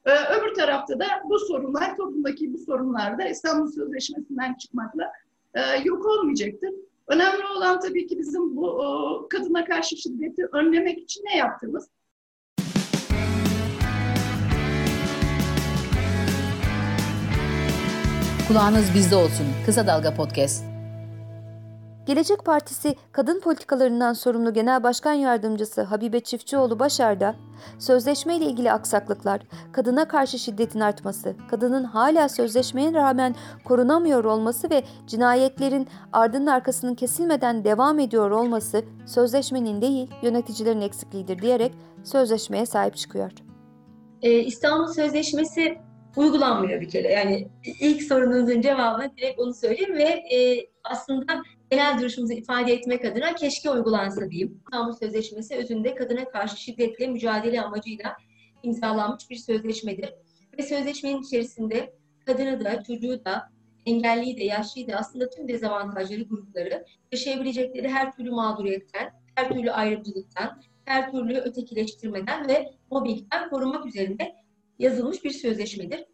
e, 0.06 0.12
öbür 0.12 0.54
tarafta 0.54 1.00
da 1.00 1.06
bu 1.30 1.39
sorunlar, 1.39 1.98
toplumdaki 1.98 2.54
bu 2.54 2.58
sorunlar 2.58 3.20
da 3.20 3.28
İstanbul 3.28 3.72
Sözleşmesi'nden 3.72 4.54
çıkmakla 4.54 5.12
e, 5.54 5.62
yok 5.84 6.06
olmayacaktır. 6.06 6.70
Önemli 7.08 7.46
olan 7.58 7.80
tabii 7.80 8.08
ki 8.08 8.20
bizim 8.20 8.56
bu 8.56 8.70
o, 8.70 9.28
kadına 9.30 9.66
karşı 9.66 9.98
şiddeti 9.98 10.46
önlemek 10.54 11.00
için 11.00 11.25
ne 11.25 11.38
yaptığımız. 11.38 11.89
Kulağınız 18.50 18.94
bizde 18.96 19.15
olsun. 19.15 19.46
Kısa 19.65 19.88
Dalga 19.88 20.13
Podcast. 20.13 20.63
Gelecek 22.06 22.46
Partisi 22.46 22.96
kadın 23.12 23.39
politikalarından 23.39 24.13
sorumlu 24.13 24.53
Genel 24.53 24.84
Başkan 24.84 25.13
Yardımcısı 25.13 25.82
Habibe 25.82 26.20
Çiftçioğlu 26.20 26.79
Başar 26.79 27.20
da 27.20 27.36
sözleşme 27.79 28.38
ile 28.38 28.46
ilgili 28.46 28.72
aksaklıklar, 28.72 29.41
kadına 29.72 30.08
karşı 30.08 30.39
şiddetin 30.39 30.79
artması, 30.79 31.36
kadının 31.50 31.84
hala 31.84 32.29
sözleşmeye 32.29 32.94
rağmen 32.94 33.36
korunamıyor 33.65 34.24
olması 34.24 34.70
ve 34.70 34.84
cinayetlerin 35.08 35.88
ardının 36.13 36.48
arkasının 36.48 36.96
kesilmeden 36.96 37.63
devam 37.63 38.00
ediyor 38.00 38.32
olması 38.32 38.84
sözleşmenin 39.06 39.82
değil 39.82 40.10
yöneticilerin 40.22 40.82
eksikliğidir 40.82 41.41
diyerek 41.41 41.74
sözleşmeye 42.03 42.65
sahip 42.65 42.96
çıkıyor. 42.96 43.32
Ee, 44.22 44.39
İstanbul 44.39 44.94
Sözleşmesi 44.94 45.88
uygulanmıyor 46.16 46.82
bir 46.82 46.89
kere. 46.89 47.12
Yani 47.12 47.48
ilk 47.80 48.04
sorunuzun 48.04 48.62
cevabı 48.62 49.12
direkt 49.18 49.39
onu 49.39 49.54
söyleyeyim 49.54 49.94
ve 49.94 50.04
e, 50.04 50.68
aslında 50.84 51.44
genel 51.72 52.00
duruşumuzu 52.00 52.34
ifade 52.34 52.74
etmek 52.74 53.06
adına 53.06 53.36
keşke 53.36 53.72
uygulansa 53.72 54.30
diyeyim. 54.30 54.62
İstanbul 54.66 54.94
Sözleşmesi 54.94 55.56
özünde 55.56 55.96
kadına 55.96 56.30
karşı 56.30 56.58
şiddetle 56.58 57.08
mücadele 57.08 57.62
amacıyla 57.62 58.18
imzalanmış 58.63 59.30
bir 59.30 59.36
sözleşmedir. 59.36 60.13
Ve 60.60 60.63
sözleşmenin 60.63 61.22
içerisinde 61.22 61.94
kadını 62.25 62.66
da, 62.66 62.84
çocuğu 62.84 63.25
da, 63.25 63.50
engelliyi 63.86 64.38
de, 64.38 64.44
yaşlıyı 64.44 64.88
da 64.88 64.96
aslında 64.96 65.30
tüm 65.30 65.48
dezavantajları 65.48 66.24
grupları 66.24 66.86
yaşayabilecekleri 67.12 67.89
her 67.89 68.16
türlü 68.16 68.32
mağduriyetten, 68.32 69.12
her 69.36 69.50
türlü 69.50 69.72
ayrımcılıktan, 69.72 70.62
her 70.86 71.12
türlü 71.12 71.38
ötekileştirmeden 71.38 72.48
ve 72.48 72.72
mobbingden 72.92 73.50
korumak 73.50 73.86
üzerine 73.86 74.36
yazılmış 74.80 75.24
bir 75.24 75.32
sözleşmedir. 75.32 76.06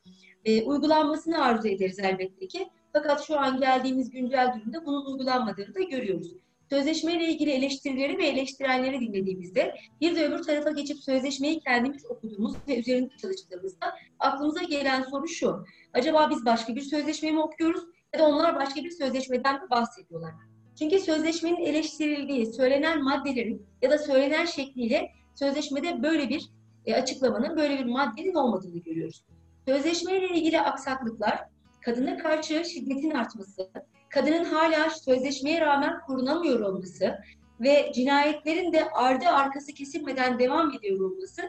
E, 0.46 0.64
uygulanmasını 0.64 1.44
arzu 1.44 1.68
ederiz 1.68 2.00
elbette 2.00 2.48
ki. 2.48 2.70
Fakat 2.94 3.28
şu 3.28 3.40
an 3.40 3.60
geldiğimiz 3.60 4.10
güncel 4.10 4.54
durumda 4.56 4.86
bunun 4.86 5.06
uygulanmadığını 5.06 5.76
da 5.76 5.82
görüyoruz. 5.82 6.36
Sözleşmeyle 6.70 7.26
ilgili 7.28 7.52
eleştirileri 7.52 8.18
ve 8.18 8.28
eleştirenleri 8.28 9.00
dinlediğimizde 9.00 9.76
bir 10.02 10.16
de 10.16 10.28
öbür 10.28 10.44
tarafa 10.44 10.72
geçip 10.72 10.98
sözleşmeyi 10.98 11.60
kendimiz 11.60 12.06
okuduğumuz 12.06 12.56
ve 12.68 12.80
üzerinde 12.80 13.18
çalıştığımızda 13.22 13.96
aklımıza 14.20 14.64
gelen 14.64 15.04
soru 15.04 15.28
şu. 15.28 15.66
Acaba 15.94 16.30
biz 16.30 16.46
başka 16.46 16.76
bir 16.76 16.82
sözleşme 16.82 17.32
mi 17.32 17.42
okuyoruz 17.42 17.84
ya 18.14 18.20
da 18.20 18.28
onlar 18.28 18.56
başka 18.56 18.84
bir 18.84 18.92
sözleşmeden 18.92 19.64
mi 19.64 19.70
bahsediyorlar? 19.70 20.32
Çünkü 20.80 21.00
sözleşmenin 21.00 21.66
eleştirildiği, 21.66 22.54
söylenen 22.54 23.04
maddelerin 23.04 23.66
ya 23.82 23.90
da 23.90 23.98
söylenen 23.98 24.46
şekliyle 24.46 25.12
sözleşmede 25.36 26.04
böyle 26.04 26.30
bir 26.30 26.50
e, 26.86 26.94
açıklamanın 26.94 27.58
böyle 27.58 27.80
bir 27.80 27.86
maddenin 27.86 28.34
olmadığını 28.34 28.78
görüyoruz. 28.78 29.26
Sözleşmeyle 29.68 30.30
ilgili 30.30 30.62
aksaklıklar, 30.62 31.44
kadına 31.82 32.18
karşı 32.18 32.66
şiddetin 32.66 33.12
artması, 33.12 33.72
kadının 34.10 34.46
hala 34.46 34.90
sözleşmeye 34.90 35.62
rağmen 35.62 36.02
korunamıyor 36.08 36.60
olması 36.60 37.20
ve 37.60 37.92
cinayetlerin 37.96 38.74
de 38.74 38.90
ardı 38.90 39.26
arkası 39.26 39.74
kesilmeden 39.74 40.40
devam 40.40 40.72
ediyor 40.72 41.00
olması 41.00 41.42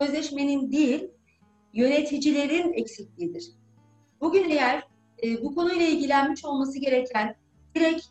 sözleşmenin 0.00 0.72
değil, 0.72 1.08
yöneticilerin 1.72 2.72
eksikliğidir. 2.72 3.44
Bugün 4.20 4.50
eğer 4.50 4.82
e, 5.22 5.42
bu 5.42 5.54
konuyla 5.54 5.86
ilgilenmiş 5.86 6.44
olması 6.44 6.78
gereken 6.78 7.36
direkt 7.74 8.06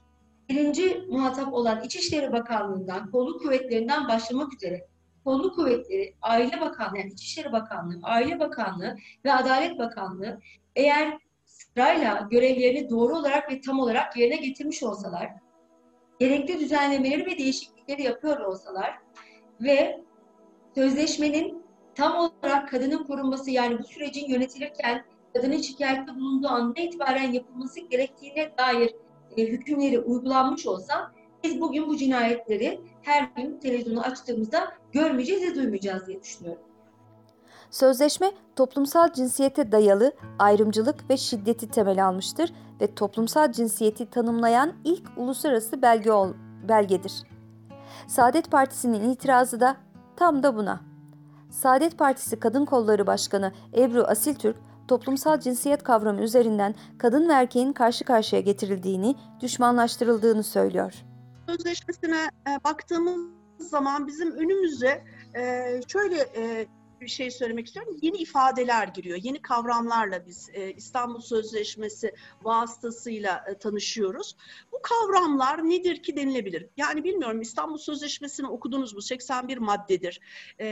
birinci 0.49 1.05
muhatap 1.09 1.53
olan 1.53 1.83
İçişleri 1.83 2.31
Bakanlığı'ndan, 2.31 3.11
kolluk 3.11 3.41
kuvvetlerinden 3.41 4.07
başlamak 4.07 4.53
üzere 4.53 4.87
kolluk 5.23 5.55
kuvvetleri, 5.55 6.15
Aile 6.21 6.61
Bakanlığı, 6.61 6.97
yani 6.97 7.11
İçişleri 7.11 7.51
Bakanlığı, 7.51 7.99
Aile 8.03 8.39
Bakanlığı 8.39 8.97
ve 9.25 9.33
Adalet 9.33 9.79
Bakanlığı 9.79 10.39
eğer 10.75 11.17
sırayla 11.45 12.27
görevlerini 12.31 12.89
doğru 12.89 13.17
olarak 13.17 13.51
ve 13.51 13.61
tam 13.61 13.79
olarak 13.79 14.17
yerine 14.17 14.35
getirmiş 14.35 14.83
olsalar, 14.83 15.31
gerekli 16.19 16.59
düzenlemeleri 16.59 17.25
ve 17.25 17.37
değişiklikleri 17.37 18.03
yapıyor 18.03 18.39
olsalar 18.39 18.97
ve 19.61 20.01
sözleşmenin 20.75 21.63
tam 21.95 22.15
olarak 22.15 22.69
kadının 22.69 23.03
korunması 23.03 23.51
yani 23.51 23.79
bu 23.79 23.83
sürecin 23.83 24.29
yönetilirken 24.29 25.05
kadının 25.33 25.57
şikayette 25.57 26.15
bulunduğu 26.15 26.47
anda 26.47 26.81
itibaren 26.81 27.31
yapılması 27.31 27.79
gerektiğine 27.79 28.57
dair 28.57 28.95
e, 29.37 29.45
hükümleri 29.45 29.99
uygulanmış 29.99 30.67
olsa 30.67 31.11
biz 31.43 31.61
bugün 31.61 31.87
bu 31.87 31.97
cinayetleri 31.97 32.81
her 33.01 33.29
gün 33.35 33.59
televizyonu 33.59 34.01
açtığımızda 34.01 34.73
görmeyeceğiz 34.91 35.43
ve 35.43 35.55
duymayacağız 35.55 36.07
diye 36.07 36.21
düşünüyorum. 36.21 36.61
Sözleşme 37.71 38.31
toplumsal 38.55 39.13
cinsiyete 39.13 39.71
dayalı 39.71 40.13
ayrımcılık 40.39 41.09
ve 41.09 41.17
şiddeti 41.17 41.71
temel 41.71 42.07
almıştır 42.07 42.53
ve 42.81 42.95
toplumsal 42.95 43.51
cinsiyeti 43.51 44.09
tanımlayan 44.09 44.73
ilk 44.83 45.03
uluslararası 45.17 45.81
belge 45.81 46.11
ol, 46.11 46.33
belgedir. 46.67 47.23
Saadet 48.07 48.51
Partisi'nin 48.51 49.09
itirazı 49.09 49.59
da 49.59 49.77
tam 50.15 50.43
da 50.43 50.55
buna. 50.55 50.81
Saadet 51.49 51.97
Partisi 51.97 52.39
Kadın 52.39 52.65
Kolları 52.65 53.07
Başkanı 53.07 53.51
Ebru 53.77 54.03
Asiltürk, 54.03 54.55
toplumsal 54.87 55.39
cinsiyet 55.39 55.83
kavramı 55.83 56.21
üzerinden 56.21 56.75
kadın 56.97 57.29
ve 57.29 57.33
erkeğin 57.33 57.73
karşı 57.73 58.05
karşıya 58.05 58.41
getirildiğini, 58.41 59.15
düşmanlaştırıldığını 59.41 60.43
söylüyor. 60.43 61.08
Sözleşmesine 61.49 62.29
e, 62.49 62.63
baktığımız 62.63 63.29
zaman 63.57 64.07
bizim 64.07 64.31
önümüze 64.31 65.03
e, 65.35 65.81
şöyle 65.87 66.19
e, 66.35 66.67
bir 67.01 67.07
şey 67.07 67.31
söylemek 67.31 67.67
istiyorum. 67.67 67.97
Yeni 68.01 68.17
ifadeler 68.17 68.87
giriyor. 68.87 69.17
Yeni 69.21 69.41
kavramlarla 69.41 70.25
biz 70.25 70.49
e, 70.53 70.73
İstanbul 70.73 71.21
Sözleşmesi 71.21 72.13
vasıtasıyla 72.41 73.45
e, 73.47 73.57
tanışıyoruz. 73.57 74.35
Bu 74.71 74.81
kavramlar 74.81 75.69
nedir 75.69 76.03
ki 76.03 76.15
denilebilir? 76.15 76.67
Yani 76.77 77.03
bilmiyorum 77.03 77.41
İstanbul 77.41 77.77
Sözleşmesi'ni 77.77 78.47
okudunuz 78.47 78.93
mu? 78.93 79.01
81 79.01 79.57
maddedir. 79.57 80.19
E, 80.59 80.67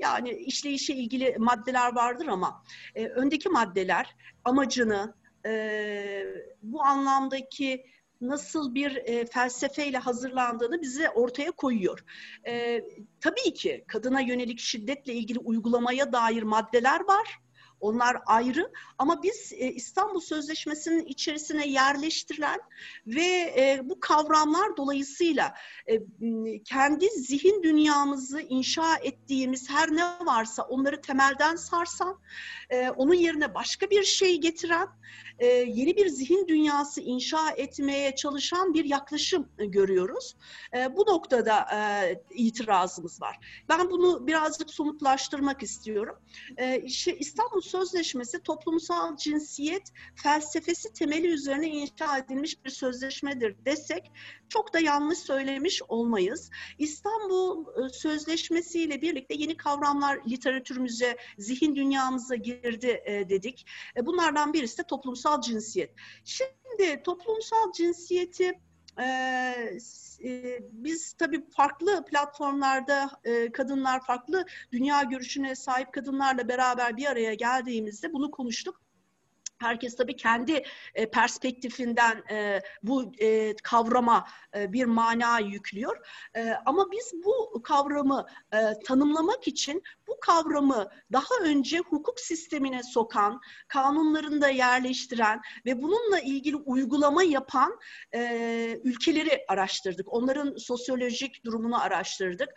yani 0.00 0.30
işleyişe 0.30 0.94
ilgili 0.94 1.36
maddeler 1.38 1.94
vardır 1.94 2.26
ama 2.26 2.64
e, 2.94 3.06
öndeki 3.06 3.48
maddeler 3.48 4.16
amacını, 4.44 5.14
e, 5.46 6.24
bu 6.62 6.82
anlamdaki 6.82 7.84
nasıl 8.22 8.74
bir 8.74 8.96
e, 8.96 9.26
felsefeyle 9.26 9.98
hazırlandığını 9.98 10.82
bize 10.82 11.10
ortaya 11.10 11.50
koyuyor. 11.50 12.04
E, 12.46 12.84
tabii 13.20 13.54
ki 13.54 13.84
kadına 13.88 14.20
yönelik 14.20 14.58
şiddetle 14.58 15.12
ilgili 15.12 15.38
uygulamaya 15.38 16.12
dair 16.12 16.42
maddeler 16.42 17.00
var. 17.00 17.38
Onlar 17.82 18.16
ayrı 18.26 18.72
ama 18.98 19.22
biz 19.22 19.52
e, 19.52 19.72
İstanbul 19.72 20.20
Sözleşmesi'nin 20.20 21.04
içerisine 21.04 21.68
yerleştirilen 21.68 22.60
ve 23.06 23.54
e, 23.58 23.80
bu 23.84 24.00
kavramlar 24.00 24.76
dolayısıyla 24.76 25.54
e, 25.86 25.98
kendi 26.64 27.08
zihin 27.08 27.62
dünyamızı 27.62 28.40
inşa 28.40 28.96
ettiğimiz 28.96 29.70
her 29.70 29.96
ne 29.96 30.04
varsa 30.26 30.62
onları 30.62 31.00
temelden 31.00 31.56
sarsan, 31.56 32.18
e, 32.70 32.90
onun 32.90 33.14
yerine 33.14 33.54
başka 33.54 33.90
bir 33.90 34.02
şey 34.02 34.40
getiren, 34.40 34.88
e, 35.38 35.46
yeni 35.46 35.96
bir 35.96 36.08
zihin 36.08 36.48
dünyası 36.48 37.00
inşa 37.00 37.50
etmeye 37.50 38.14
çalışan 38.14 38.74
bir 38.74 38.84
yaklaşım 38.84 39.48
görüyoruz. 39.58 40.36
E, 40.76 40.96
bu 40.96 41.00
noktada 41.00 41.66
e, 41.74 42.22
itirazımız 42.30 43.22
var. 43.22 43.38
Ben 43.68 43.90
bunu 43.90 44.26
birazcık 44.26 44.70
somutlaştırmak 44.70 45.62
istiyorum. 45.62 46.16
E, 46.56 46.80
işte 46.80 47.18
İstanbul 47.18 47.60
Sözleşmesi 47.72 48.42
toplumsal 48.42 49.16
cinsiyet 49.16 49.82
felsefesi 50.14 50.92
temeli 50.92 51.26
üzerine 51.26 51.68
inşa 51.68 52.18
edilmiş 52.18 52.64
bir 52.64 52.70
sözleşmedir 52.70 53.56
desek 53.64 54.10
çok 54.48 54.74
da 54.74 54.78
yanlış 54.78 55.18
söylemiş 55.18 55.82
olmayız. 55.88 56.50
İstanbul 56.78 57.64
Sözleşmesi 57.92 58.82
ile 58.82 59.02
birlikte 59.02 59.34
yeni 59.34 59.56
kavramlar 59.56 60.20
literatürümüze, 60.28 61.16
zihin 61.38 61.76
dünyamıza 61.76 62.34
girdi 62.34 63.02
dedik. 63.28 63.66
Bunlardan 64.02 64.52
birisi 64.52 64.78
de 64.78 64.82
toplumsal 64.82 65.40
cinsiyet. 65.40 65.90
Şimdi 66.24 67.02
toplumsal 67.04 67.72
cinsiyeti 67.72 68.60
biz 70.72 71.12
tabii 71.12 71.50
farklı 71.50 72.04
platformlarda 72.04 73.10
e, 73.24 73.52
kadınlar, 73.52 74.04
farklı 74.04 74.44
dünya 74.72 75.02
görüşüne 75.02 75.54
sahip 75.54 75.92
kadınlarla 75.92 76.48
beraber 76.48 76.96
bir 76.96 77.06
araya 77.06 77.34
geldiğimizde 77.34 78.12
bunu 78.12 78.30
konuştuk. 78.30 78.81
Herkes 79.62 79.96
tabii 79.96 80.16
kendi 80.16 80.64
e, 80.94 81.10
perspektifinden 81.10 82.22
e, 82.30 82.60
bu 82.82 83.12
e, 83.18 83.56
kavrama 83.56 84.26
bir 84.54 84.84
mana 84.84 85.38
yüklüyor. 85.38 85.96
Ama 86.66 86.90
biz 86.92 87.12
bu 87.24 87.62
kavramı 87.62 88.26
tanımlamak 88.84 89.48
için 89.48 89.82
bu 90.08 90.20
kavramı 90.20 90.88
daha 91.12 91.34
önce 91.44 91.78
hukuk 91.78 92.20
sistemine 92.20 92.82
sokan, 92.82 93.40
kanunlarında 93.68 94.48
yerleştiren 94.48 95.40
ve 95.66 95.82
bununla 95.82 96.20
ilgili 96.20 96.56
uygulama 96.56 97.22
yapan 97.22 97.78
ülkeleri 98.84 99.44
araştırdık. 99.48 100.12
Onların 100.12 100.56
sosyolojik 100.56 101.44
durumunu 101.44 101.82
araştırdık. 101.82 102.48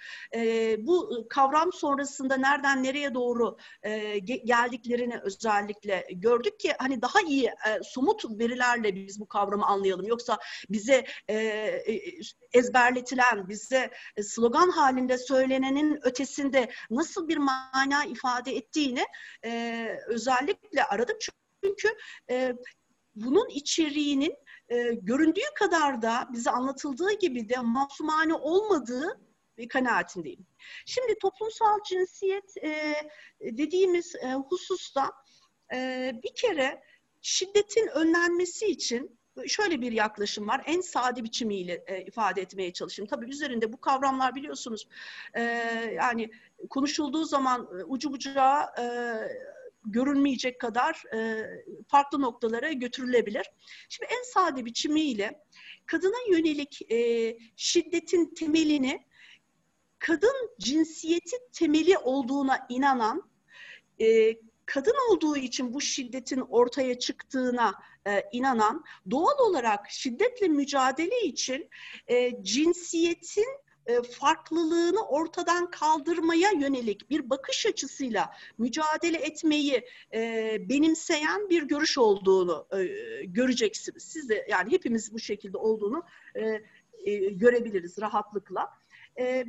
Bu 0.78 1.26
kavram 1.30 1.74
sonrasında 1.74 2.38
nereden 2.38 2.84
nereye 2.84 3.14
doğru 3.14 3.58
geldiklerini 4.46 5.20
özellikle 5.24 6.08
gördük 6.12 6.60
ki 6.60 6.74
hani 6.80 6.95
daha 7.02 7.22
iyi 7.22 7.52
somut 7.84 8.26
verilerle 8.40 8.96
biz 8.96 9.20
bu 9.20 9.28
kavramı 9.28 9.66
anlayalım. 9.66 10.06
Yoksa 10.06 10.38
bize 10.70 11.06
ezberletilen, 12.54 13.50
bize 13.50 13.92
slogan 14.22 14.70
halinde 14.70 15.18
söylenenin 15.18 16.00
ötesinde 16.04 16.72
nasıl 16.90 17.28
bir 17.28 17.38
mana 17.38 18.06
ifade 18.06 18.56
ettiğini 18.56 19.06
e, 19.46 19.88
özellikle 20.08 20.84
aradım. 20.84 21.18
Çünkü 21.64 21.98
e, 22.30 22.54
bunun 23.16 23.50
içeriğinin 23.50 24.36
e, 24.70 24.94
göründüğü 24.94 25.54
kadar 25.56 26.02
da 26.02 26.28
bize 26.34 26.52
anlatıldığı 26.52 27.14
gibi 27.14 27.50
de 27.50 27.56
masumane 27.62 28.34
olmadığı 28.34 29.20
bir 29.58 29.68
kanaatindeyim. 29.68 30.48
Şimdi 30.86 31.18
toplumsal 31.22 31.80
cinsiyet 31.90 32.58
e, 32.64 32.96
dediğimiz 33.42 34.16
e, 34.16 34.34
hususta 34.34 35.12
bir 36.24 36.36
kere 36.36 36.84
şiddetin 37.22 37.88
önlenmesi 37.88 38.66
için 38.66 39.20
şöyle 39.48 39.82
bir 39.82 39.92
yaklaşım 39.92 40.48
var. 40.48 40.64
En 40.66 40.82
sade 40.82 41.24
biçimiyle 41.24 42.04
ifade 42.08 42.42
etmeye 42.42 42.74
çalışayım. 42.74 43.10
Tabii 43.10 43.30
üzerinde 43.30 43.74
bu 43.74 43.82
kavramlar 43.82 44.36
biliyorsunuz 44.36 44.88
yani 45.96 46.32
konuşulduğu 46.70 47.26
zaman 47.26 47.70
ucu 47.88 48.12
bucağı 48.12 48.68
görünmeyecek 49.86 50.62
kadar 50.62 51.04
e, 51.14 51.46
farklı 51.88 52.22
noktalara 52.22 52.72
götürülebilir. 52.72 53.46
Şimdi 53.90 54.12
en 54.12 54.24
sade 54.24 54.66
biçimiyle 54.66 55.44
kadına 55.86 56.18
yönelik 56.30 56.92
e, 56.92 57.38
şiddetin 57.56 58.34
temelini 58.34 59.06
kadın 60.00 60.56
cinsiyeti 60.60 61.36
temeli 61.54 61.98
olduğuna 61.98 62.66
inanan 62.70 63.30
e, 64.02 64.36
kadın 64.66 65.12
olduğu 65.12 65.38
için 65.38 65.74
bu 65.74 65.82
şiddetin 65.82 66.40
ortaya 66.40 67.00
çıktığına 67.00 67.74
e, 68.08 68.24
inanan, 68.32 68.84
doğal 69.12 69.40
olarak 69.40 69.90
şiddetle 69.90 70.48
mücadele 70.48 71.22
için 71.22 71.70
e, 72.08 72.44
cinsiyetin 72.44 73.66
e, 73.86 74.02
farklılığını 74.02 75.08
ortadan 75.08 75.72
kaldırmaya 75.72 76.52
yönelik 76.52 77.10
bir 77.10 77.30
bakış 77.30 77.66
açısıyla 77.66 78.34
mücadele 78.58 79.18
etmeyi 79.18 79.86
e, 80.14 80.58
benimseyen 80.70 81.50
bir 81.50 81.64
görüş 81.64 81.98
olduğunu 81.98 82.68
e, 82.72 82.84
göreceksiniz. 83.26 84.04
Siz 84.04 84.30
de 84.30 84.48
yani 84.50 84.72
hepimiz 84.72 85.14
bu 85.14 85.20
şekilde 85.20 85.58
olduğunu 85.58 86.04
görebiliriz 87.32 88.02
rahatlıkla. 88.02 88.70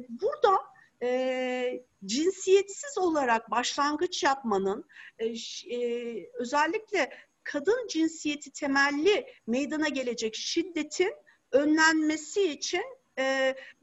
Burada 0.09 0.51
e, 1.03 1.85
cinsiyetsiz 2.05 2.99
olarak 2.99 3.51
başlangıç 3.51 4.23
yapmanın 4.23 4.85
e, 5.19 5.27
e, 5.77 6.31
özellikle 6.35 7.11
kadın 7.45 7.87
cinsiyeti 7.87 8.53
temelli 8.53 9.27
meydana 9.47 9.89
gelecek 9.89 10.35
şiddetin 10.35 11.15
önlenmesi 11.53 12.43
için 12.43 12.85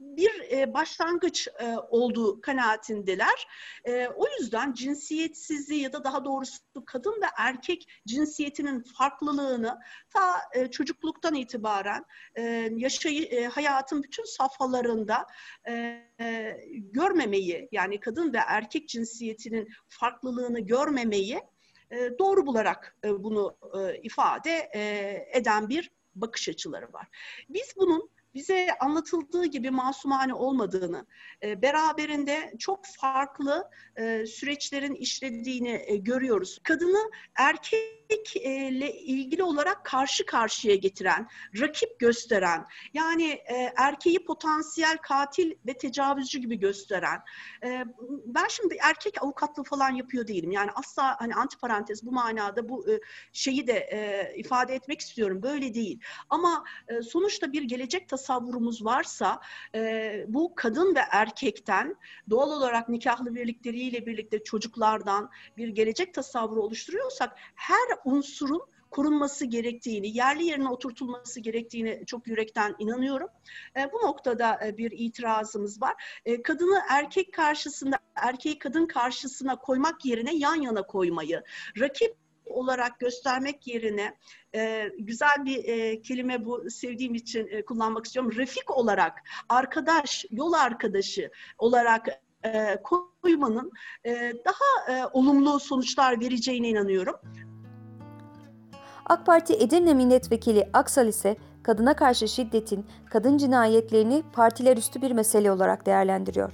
bir 0.00 0.50
e, 0.50 0.74
başlangıç 0.74 1.48
e, 1.60 1.76
olduğu 1.76 2.40
kanaatindeler. 2.40 3.46
E, 3.84 4.08
o 4.08 4.24
yüzden 4.38 4.72
cinsiyetsizliği 4.72 5.82
ya 5.82 5.92
da 5.92 6.04
daha 6.04 6.24
doğrusu 6.24 6.60
kadın 6.86 7.12
ve 7.22 7.26
erkek 7.38 7.88
cinsiyetinin 8.06 8.82
farklılığını 8.82 9.80
ta 10.10 10.36
e, 10.52 10.70
çocukluktan 10.70 11.34
itibaren 11.34 12.04
yaşayı, 12.76 13.48
hayatın 13.48 14.02
bütün 14.02 14.24
safhalarında 14.24 15.26
görmemeyi 16.74 17.68
yani 17.72 18.00
kadın 18.00 18.32
ve 18.32 18.38
erkek 18.46 18.88
cinsiyetinin 18.88 19.68
farklılığını 19.88 20.60
görmemeyi 20.60 21.40
doğru 22.18 22.46
bularak 22.46 22.96
bunu 23.04 23.56
ifade 24.02 24.70
eden 25.32 25.68
bir 25.68 25.90
bakış 26.14 26.48
açıları 26.48 26.92
var. 26.92 27.06
Biz 27.48 27.74
bunun 27.76 28.10
bize 28.34 28.68
anlatıldığı 28.80 29.46
gibi 29.46 29.70
masumane 29.70 30.34
olmadığını, 30.34 31.06
e, 31.42 31.62
beraberinde 31.62 32.54
çok 32.58 32.86
farklı 32.86 33.70
e, 33.96 34.26
süreçlerin 34.26 34.94
işlediğini 34.94 35.82
e, 35.86 35.96
görüyoruz. 35.96 36.58
Kadını 36.62 37.10
erkekle 38.10 38.92
ilgili 38.92 39.42
olarak 39.42 39.84
karşı 39.84 40.26
karşıya 40.26 40.74
getiren, 40.74 41.28
rakip 41.60 42.00
gösteren, 42.00 42.66
yani 42.94 43.30
e, 43.30 43.72
erkeği 43.76 44.24
potansiyel 44.24 44.96
katil 44.96 45.52
ve 45.66 45.74
tecavüzcü 45.74 46.38
gibi 46.38 46.58
gösteren. 46.58 47.20
E, 47.64 47.84
ben 48.26 48.48
şimdi 48.48 48.76
erkek 48.82 49.22
avukatlığı 49.22 49.64
falan 49.64 49.90
yapıyor 49.90 50.26
değilim. 50.26 50.50
Yani 50.50 50.70
asla 50.74 51.20
hani 51.20 51.34
antiparantez 51.34 52.06
bu 52.06 52.12
manada 52.12 52.68
bu 52.68 52.90
e, 52.90 53.00
şeyi 53.32 53.66
de 53.66 53.72
e, 53.72 54.32
ifade 54.36 54.74
etmek 54.74 55.00
istiyorum. 55.00 55.42
Böyle 55.42 55.74
değil. 55.74 56.00
Ama 56.30 56.64
e, 56.88 57.02
sonuçta 57.02 57.52
bir 57.52 57.62
gelecek 57.62 58.08
tasavvurumuz 58.08 58.84
varsa 58.84 59.40
e, 59.74 60.24
bu 60.28 60.54
kadın 60.54 60.94
ve 60.94 61.00
erkekten 61.10 61.96
doğal 62.30 62.50
olarak 62.50 62.88
nikahlı 62.88 63.34
birlikleriyle 63.34 64.06
birlikte 64.06 64.44
çocuklardan 64.44 65.30
bir 65.56 65.68
gelecek 65.68 66.14
tasavvuru 66.14 66.62
oluşturuyorsak 66.62 67.38
her 67.54 67.93
unsurun 68.04 68.62
korunması 68.94 69.46
gerektiğini, 69.46 70.16
yerli 70.16 70.44
yerine 70.44 70.68
oturtulması 70.68 71.40
gerektiğini 71.40 72.02
çok 72.06 72.26
yürekten 72.26 72.74
inanıyorum. 72.78 73.28
E, 73.76 73.92
bu 73.92 74.06
noktada 74.06 74.60
e, 74.66 74.76
bir 74.76 74.90
itirazımız 74.90 75.82
var. 75.82 75.94
E, 76.24 76.42
kadını 76.42 76.82
erkek 76.90 77.34
karşısında, 77.34 77.98
erkeği 78.14 78.58
kadın 78.58 78.86
karşısına 78.86 79.56
koymak 79.56 80.04
yerine 80.04 80.34
yan 80.34 80.54
yana 80.54 80.82
koymayı, 80.82 81.42
rakip 81.80 82.16
olarak 82.46 83.00
göstermek 83.00 83.66
yerine 83.66 84.16
e, 84.54 84.90
güzel 84.98 85.44
bir 85.44 85.64
e, 85.64 86.02
kelime 86.02 86.44
bu 86.44 86.70
sevdiğim 86.70 87.14
için 87.14 87.48
e, 87.50 87.64
kullanmak 87.64 88.06
istiyorum. 88.06 88.32
Refik 88.36 88.70
olarak, 88.70 89.22
arkadaş, 89.48 90.24
yol 90.30 90.52
arkadaşı 90.52 91.30
olarak 91.58 92.08
e, 92.44 92.76
koymanın 93.22 93.72
e, 94.06 94.32
daha 94.44 94.96
e, 94.96 95.06
olumlu 95.12 95.60
sonuçlar 95.60 96.20
vereceğine 96.20 96.68
inanıyorum. 96.68 97.14
AK 99.06 99.26
Parti 99.26 99.54
Edirne 99.54 99.94
Milletvekili 99.94 100.68
Aksal 100.72 101.08
ise 101.08 101.36
kadına 101.62 101.96
karşı 101.96 102.28
şiddetin, 102.28 102.84
kadın 103.10 103.36
cinayetlerini 103.36 104.22
partiler 104.32 104.76
üstü 104.76 105.02
bir 105.02 105.10
mesele 105.10 105.52
olarak 105.52 105.86
değerlendiriyor. 105.86 106.52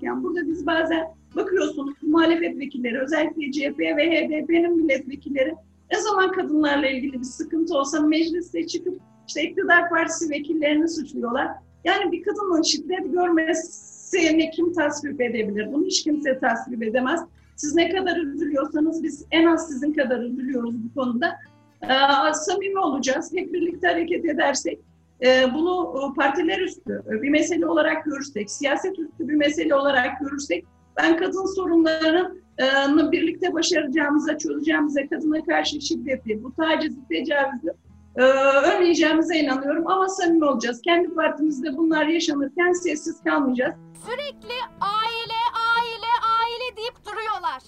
Yani 0.00 0.22
burada 0.22 0.46
biz 0.46 0.66
bazen 0.66 1.06
bakıyorsunuz 1.36 1.94
muhalefet 2.02 2.58
vekilleri 2.58 3.00
özellikle 3.00 3.52
CHP 3.52 3.80
ve 3.80 4.10
HDP'nin 4.10 4.76
milletvekilleri 4.76 5.54
ne 5.92 6.00
zaman 6.00 6.32
kadınlarla 6.32 6.88
ilgili 6.88 7.18
bir 7.18 7.24
sıkıntı 7.24 7.78
olsa 7.78 8.00
mecliste 8.00 8.66
çıkıp 8.66 9.00
işte 9.28 9.42
iktidar 9.42 9.90
partisi 9.90 10.30
vekillerini 10.30 10.88
suçluyorlar. 10.88 11.48
Yani 11.84 12.12
bir 12.12 12.22
kadının 12.22 12.62
şiddet 12.62 13.12
görmesini 13.12 14.50
kim 14.50 14.72
tasvip 14.72 15.20
edebilir? 15.20 15.72
Bunu 15.72 15.84
hiç 15.84 16.04
kimse 16.04 16.38
tasvip 16.38 16.82
edemez. 16.82 17.20
Siz 17.56 17.74
ne 17.74 17.90
kadar 17.90 18.16
üzülüyorsanız 18.16 19.02
biz 19.02 19.26
en 19.30 19.46
az 19.46 19.68
sizin 19.68 19.92
kadar 19.92 20.20
üzülüyoruz 20.20 20.74
bu 20.74 21.00
konuda. 21.00 21.38
Ee, 21.82 22.34
samimi 22.34 22.78
olacağız. 22.78 23.32
Hep 23.36 23.52
birlikte 23.52 23.88
hareket 23.88 24.24
edersek 24.24 24.78
e, 25.24 25.54
bunu 25.54 26.12
partiler 26.16 26.58
üstü 26.60 27.02
bir 27.06 27.30
mesele 27.30 27.66
olarak 27.66 28.04
görürsek, 28.04 28.50
siyaset 28.50 28.98
üstü 28.98 29.28
bir 29.28 29.34
mesele 29.34 29.74
olarak 29.74 30.20
görürsek 30.20 30.64
ben 30.96 31.16
kadın 31.16 31.54
sorunlarını 31.54 33.12
birlikte 33.12 33.52
başaracağımıza, 33.52 34.38
çözeceğimize, 34.38 35.06
kadına 35.08 35.44
karşı 35.44 35.80
şiddeti, 35.80 36.44
bu 36.44 36.54
tacizi, 36.54 37.08
tecavüzü 37.08 37.72
e, 38.16 38.22
önleyeceğimize 38.22 39.36
inanıyorum. 39.36 39.86
Ama 39.86 40.08
samimi 40.08 40.44
olacağız. 40.44 40.82
Kendi 40.82 41.14
partimizde 41.14 41.76
bunlar 41.76 42.06
yaşanırken 42.06 42.72
sessiz 42.72 43.22
kalmayacağız. 43.24 43.74
Sürekli 44.06 44.56
aile, 44.80 45.40
aile, 45.76 46.12
aile 46.40 46.76
deyip 46.76 47.06
duruyorlar. 47.06 47.62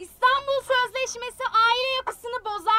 İstanbul 0.00 0.60
Sözleşmesi 0.62 1.42
aile 1.66 1.96
yapısını 1.96 2.44
bozar. 2.44 2.69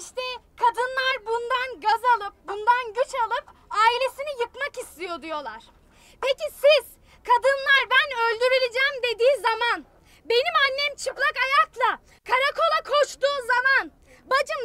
İşte 0.00 0.22
kadınlar 0.62 1.14
bundan 1.26 1.80
gaz 1.80 2.02
alıp, 2.14 2.34
bundan 2.48 2.84
güç 2.94 3.12
alıp 3.24 3.44
ailesini 3.70 4.40
yıkmak 4.40 4.78
istiyor 4.78 5.22
diyorlar. 5.22 5.62
Peki 6.22 6.46
siz 6.62 6.84
kadınlar 7.30 7.82
ben 7.94 8.08
öldürüleceğim 8.24 8.96
dediği 9.02 9.34
zaman, 9.48 9.78
benim 10.24 10.54
annem 10.66 10.96
çıplak 10.96 11.36
ayakla 11.46 11.90
karakola 12.28 12.78
koştuğu 12.92 13.38
zaman, 13.52 13.92
bacım 14.32 14.59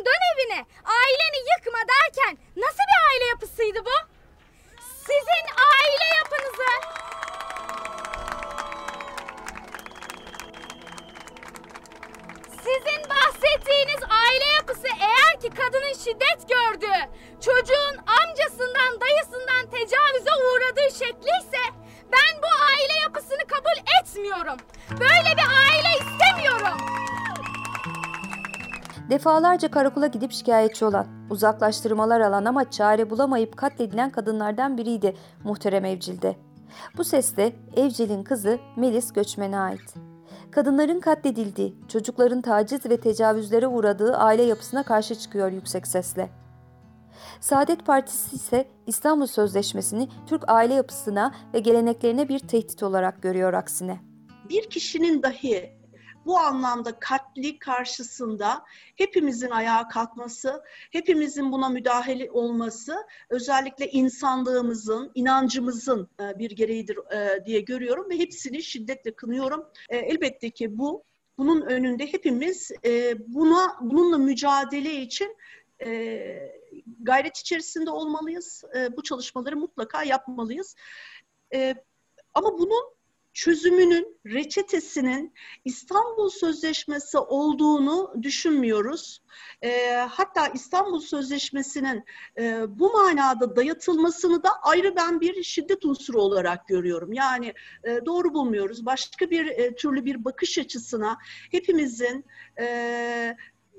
Defalarca 29.35 29.71
karakola 29.71 30.07
gidip 30.07 30.31
şikayetçi 30.31 30.85
olan, 30.85 31.07
uzaklaştırmalar 31.29 32.21
alan 32.21 32.45
ama 32.45 32.71
çare 32.71 33.09
bulamayıp 33.09 33.57
katledilen 33.57 34.09
kadınlardan 34.09 34.77
biriydi 34.77 35.15
muhterem 35.43 35.85
Evcil'de. 35.85 36.35
Bu 36.97 37.03
ses 37.03 37.37
de 37.37 37.53
Evcil'in 37.75 38.23
kızı 38.23 38.59
Melis 38.75 39.13
Göçmen'e 39.13 39.57
ait. 39.57 39.93
Kadınların 40.51 40.99
katledildiği, 40.99 41.75
çocukların 41.87 42.41
taciz 42.41 42.85
ve 42.85 42.97
tecavüzlere 42.97 43.67
uğradığı 43.67 44.17
aile 44.17 44.43
yapısına 44.43 44.83
karşı 44.83 45.15
çıkıyor 45.15 45.51
yüksek 45.51 45.87
sesle. 45.87 46.29
Saadet 47.39 47.85
Partisi 47.85 48.35
ise 48.35 48.65
İstanbul 48.87 49.27
Sözleşmesi'ni 49.27 50.09
Türk 50.27 50.43
aile 50.47 50.73
yapısına 50.73 51.31
ve 51.53 51.59
geleneklerine 51.59 52.29
bir 52.29 52.39
tehdit 52.39 52.83
olarak 52.83 53.21
görüyor 53.21 53.53
aksine. 53.53 53.99
Bir 54.49 54.69
kişinin 54.69 55.23
dahi 55.23 55.84
bu 56.25 56.39
anlamda 56.39 56.99
katli 56.99 57.59
karşısında 57.59 58.65
hepimizin 58.95 59.49
ayağa 59.49 59.87
kalkması, 59.87 60.63
hepimizin 60.91 61.51
buna 61.51 61.69
müdahale 61.69 62.31
olması 62.31 62.95
özellikle 63.29 63.89
insanlığımızın, 63.89 65.11
inancımızın 65.15 66.09
e, 66.19 66.39
bir 66.39 66.51
gereğidir 66.51 66.97
e, 67.13 67.45
diye 67.45 67.59
görüyorum 67.59 68.09
ve 68.09 68.19
hepsini 68.19 68.63
şiddetle 68.63 69.15
kınıyorum. 69.15 69.65
E, 69.89 69.97
elbette 69.97 70.49
ki 70.49 70.77
bu 70.77 71.03
bunun 71.37 71.61
önünde 71.61 72.13
hepimiz 72.13 72.71
buna 73.27 73.77
bununla 73.81 74.17
mücadele 74.17 75.01
için 75.01 75.37
gayret 76.99 77.37
içerisinde 77.37 77.89
olmalıyız. 77.89 78.63
Bu 78.97 79.03
çalışmaları 79.03 79.57
mutlaka 79.57 80.03
yapmalıyız. 80.03 80.75
Ama 82.33 82.57
bunun 82.59 82.95
çözümünün, 83.35 84.17
reçetesinin 84.25 85.33
İstanbul 85.65 86.29
Sözleşmesi 86.29 87.17
olduğunu 87.17 88.13
düşünmüyoruz. 88.21 89.21
E, 89.61 89.93
hatta 89.93 90.47
İstanbul 90.47 90.99
Sözleşmesi'nin 90.99 92.03
e, 92.39 92.65
bu 92.79 92.91
manada 92.91 93.55
dayatılmasını 93.55 94.43
da 94.43 94.49
ayrı 94.63 94.95
ben 94.95 95.21
bir 95.21 95.43
şiddet 95.43 95.85
unsuru 95.85 96.21
olarak 96.21 96.67
görüyorum. 96.67 97.13
Yani 97.13 97.53
e, 97.83 98.05
doğru 98.05 98.33
bulmuyoruz. 98.33 98.85
Başka 98.85 99.29
bir 99.29 99.47
e, 99.47 99.75
türlü 99.75 100.05
bir 100.05 100.25
bakış 100.25 100.57
açısına 100.57 101.17
hepimizin 101.51 102.25
e, 102.59 102.65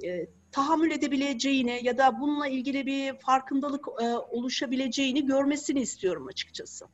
e, 0.04 0.26
tahammül 0.52 0.90
edebileceğini 0.90 1.80
ya 1.82 1.98
da 1.98 2.20
bununla 2.20 2.48
ilgili 2.48 2.86
bir 2.86 3.18
farkındalık 3.18 3.86
e, 4.02 4.04
oluşabileceğini 4.04 5.26
görmesini 5.26 5.80
istiyorum 5.80 6.26
açıkçası. 6.26 6.86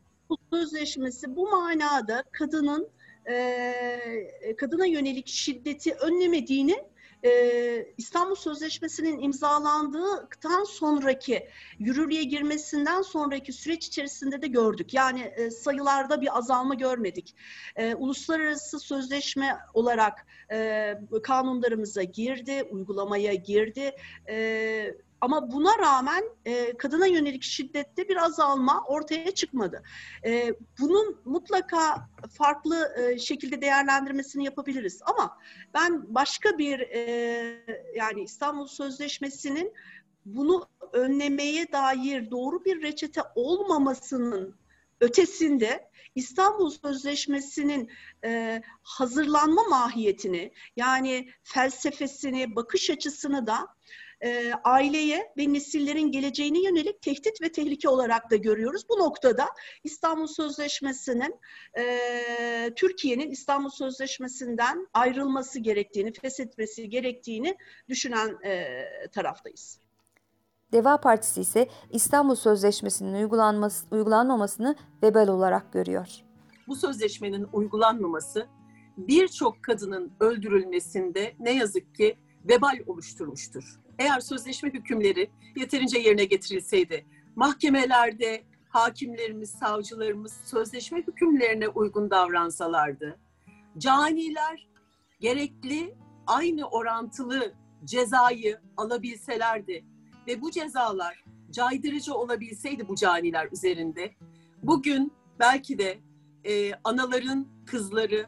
Sözleşmesi 0.53 1.37
bu 1.37 1.51
manada 1.51 2.25
kadının 2.33 2.89
e, 3.31 4.57
kadına 4.59 4.87
yönelik 4.87 5.29
şiddeti 5.29 5.95
önlemediğini 5.95 6.93
e, 7.25 7.93
İstanbul 7.99 8.35
Sözleşmesi'nin 8.35 9.19
imzalandıktan 9.19 10.65
sonraki 10.65 11.49
yürürlüğe 11.79 12.23
girmesinden 12.23 13.03
sonraki 13.03 13.53
süreç 13.53 13.87
içerisinde 13.87 14.43
de 14.43 14.47
gördük. 14.47 14.95
Yani 14.95 15.21
e, 15.21 15.51
sayılarda 15.51 16.21
bir 16.21 16.39
azalma 16.39 16.75
görmedik. 16.75 17.37
E, 17.77 17.95
uluslararası 17.95 18.81
sözleşme 18.81 19.59
olarak 19.75 20.27
e, 20.53 20.95
kanunlarımıza 21.23 22.03
girdi, 22.03 22.63
uygulamaya 22.71 23.35
girdi. 23.35 23.97
E, 24.29 24.95
ama 25.23 25.53
buna 25.53 25.79
rağmen 25.79 26.25
e, 26.45 26.77
kadına 26.77 27.07
yönelik 27.07 27.43
şiddette 27.43 28.09
bir 28.09 28.17
azalma 28.17 28.85
ortaya 28.87 29.31
çıkmadı. 29.31 29.83
E, 30.25 30.55
bunun 30.81 31.21
mutlaka 31.25 32.09
farklı 32.39 32.95
e, 32.97 33.19
şekilde 33.19 33.61
değerlendirmesini 33.61 34.45
yapabiliriz. 34.45 35.01
Ama 35.05 35.39
ben 35.75 36.15
başka 36.15 36.59
bir 36.59 36.81
e, 36.81 37.03
yani 37.97 38.23
İstanbul 38.23 38.67
Sözleşmesi'nin 38.67 39.73
bunu 40.25 40.69
önlemeye 40.93 41.73
dair 41.73 42.31
doğru 42.31 42.65
bir 42.65 42.83
reçete 42.83 43.21
olmamasının 43.35 44.57
ötesinde 45.01 45.91
İstanbul 46.15 46.71
Sözleşmesi'nin 46.71 47.91
e, 48.25 48.63
hazırlanma 48.83 49.63
mahiyetini 49.63 50.53
yani 50.77 51.29
felsefesini, 51.43 52.57
bakış 52.57 52.91
açısını 52.91 53.47
da 53.47 53.69
e, 54.25 54.53
aileye 54.65 55.33
ve 55.39 55.53
nesillerin 55.53 56.13
geleceğine 56.13 56.65
yönelik 56.65 57.03
tehdit 57.03 57.43
ve 57.43 57.53
tehlike 57.53 57.89
olarak 57.89 58.31
da 58.31 58.37
görüyoruz. 58.37 58.83
Bu 58.89 58.99
noktada 58.99 59.49
İstanbul 59.85 60.27
Sözleşmesi'nin 60.27 61.35
e, 61.79 62.75
Türkiye'nin 62.77 63.31
İstanbul 63.31 63.71
Sözleşmesi'nden 63.71 64.89
ayrılması 64.95 65.61
gerektiğini, 65.61 66.13
feshetmesi 66.13 66.89
gerektiğini 66.89 67.57
düşünen 67.89 68.39
e, 68.45 68.67
taraftayız. 69.13 69.79
Deva 70.73 71.01
Partisi 71.01 71.41
ise 71.41 71.69
İstanbul 71.91 72.35
Sözleşmesi'nin 72.35 73.15
uygulanması, 73.15 73.87
uygulanmamasını 73.91 74.77
vebal 75.03 75.29
olarak 75.29 75.73
görüyor. 75.73 76.09
Bu 76.69 76.77
sözleşmenin 76.77 77.47
uygulanmaması 77.53 78.47
birçok 78.97 79.63
kadının 79.63 80.13
öldürülmesinde 80.21 81.35
ne 81.39 81.53
yazık 81.53 81.95
ki 81.95 82.17
vebal 82.49 82.79
oluşturmuştur. 82.87 83.81
Eğer 83.99 84.21
sözleşme 84.21 84.71
hükümleri 84.71 85.31
yeterince 85.57 85.99
yerine 85.99 86.25
getirilseydi, 86.25 87.07
mahkemelerde 87.37 88.45
hakimlerimiz, 88.69 89.51
savcılarımız 89.51 90.33
sözleşme 90.45 91.03
hükümlerine 91.03 91.69
uygun 91.69 92.11
davransalardı, 92.11 93.19
caniler 93.79 94.69
gerekli 95.21 95.95
aynı 96.27 96.69
orantılı 96.69 97.55
cezayı 97.85 98.61
alabilselerdi 98.77 99.85
ve 100.27 100.43
bu 100.43 100.51
cezalar 100.51 101.25
caydırıcı 101.51 102.15
olabilseydi 102.15 102.89
bu 102.89 102.95
caniler 102.95 103.49
üzerinde, 103.53 104.15
bugün 104.63 105.13
belki 105.39 105.79
de 105.79 105.99
e, 106.45 106.73
anaların 106.85 107.47
kızları 107.67 108.27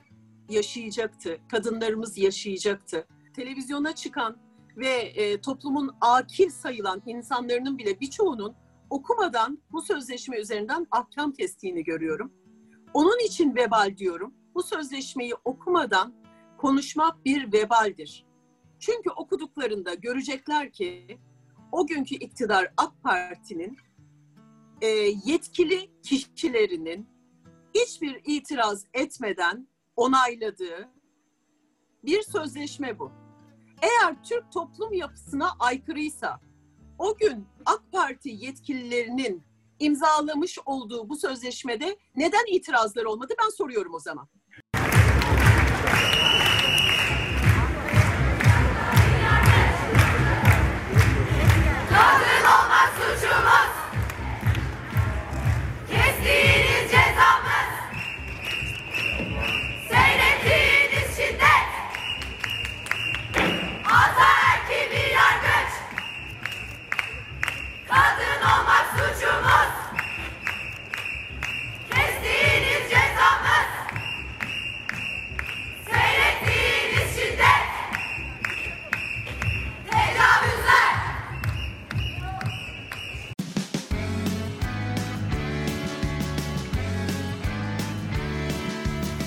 yaşayacaktı, 0.49 1.39
kadınlarımız 1.51 2.19
yaşayacaktı. 2.19 3.07
Televizyona 3.37 3.95
çıkan 3.95 4.37
ve 4.77 4.91
e, 4.91 5.41
toplumun 5.41 5.97
akil 6.01 6.51
sayılan 6.51 7.03
insanların 7.07 7.79
bile 7.79 8.01
birçoğunun 8.01 8.57
okumadan 8.91 9.59
bu 9.73 9.83
sözleşme 9.83 10.39
üzerinden 10.39 10.87
ahkam 10.91 11.33
kestiğini 11.33 11.85
görüyorum. 11.85 12.33
Onun 12.95 13.27
için 13.27 13.57
vebal 13.57 13.97
diyorum. 13.97 14.35
Bu 14.55 14.63
sözleşmeyi 14.63 15.35
okumadan 15.45 16.15
konuşmak 16.59 17.25
bir 17.25 17.53
vebaldir. 17.53 18.27
Çünkü 18.79 19.11
okuduklarında 19.11 19.95
görecekler 19.95 20.73
ki 20.73 21.19
o 21.73 21.87
günkü 21.87 22.15
iktidar 22.15 22.73
AK 22.77 23.03
Parti'nin 23.03 23.77
e, 24.81 24.87
yetkili 25.25 25.91
kişilerinin 26.03 27.09
hiçbir 27.75 28.21
itiraz 28.25 28.85
etmeden 28.95 29.69
onayladığı 29.97 30.91
bir 32.05 32.23
sözleşme 32.23 32.99
bu. 32.99 33.24
Eğer 33.83 34.23
Türk 34.25 34.53
toplum 34.53 34.93
yapısına 34.93 35.51
aykırıysa 35.59 36.41
o 36.99 37.17
gün 37.17 37.47
AK 37.67 37.93
Parti 37.93 38.29
yetkililerinin 38.29 39.43
imzalamış 39.79 40.59
olduğu 40.67 41.09
bu 41.09 41.17
sözleşmede 41.17 41.97
neden 42.17 42.45
itirazlar 42.55 43.05
olmadı 43.05 43.35
ben 43.45 43.49
soruyorum 43.49 43.95
o 43.95 43.99
zaman. 43.99 44.29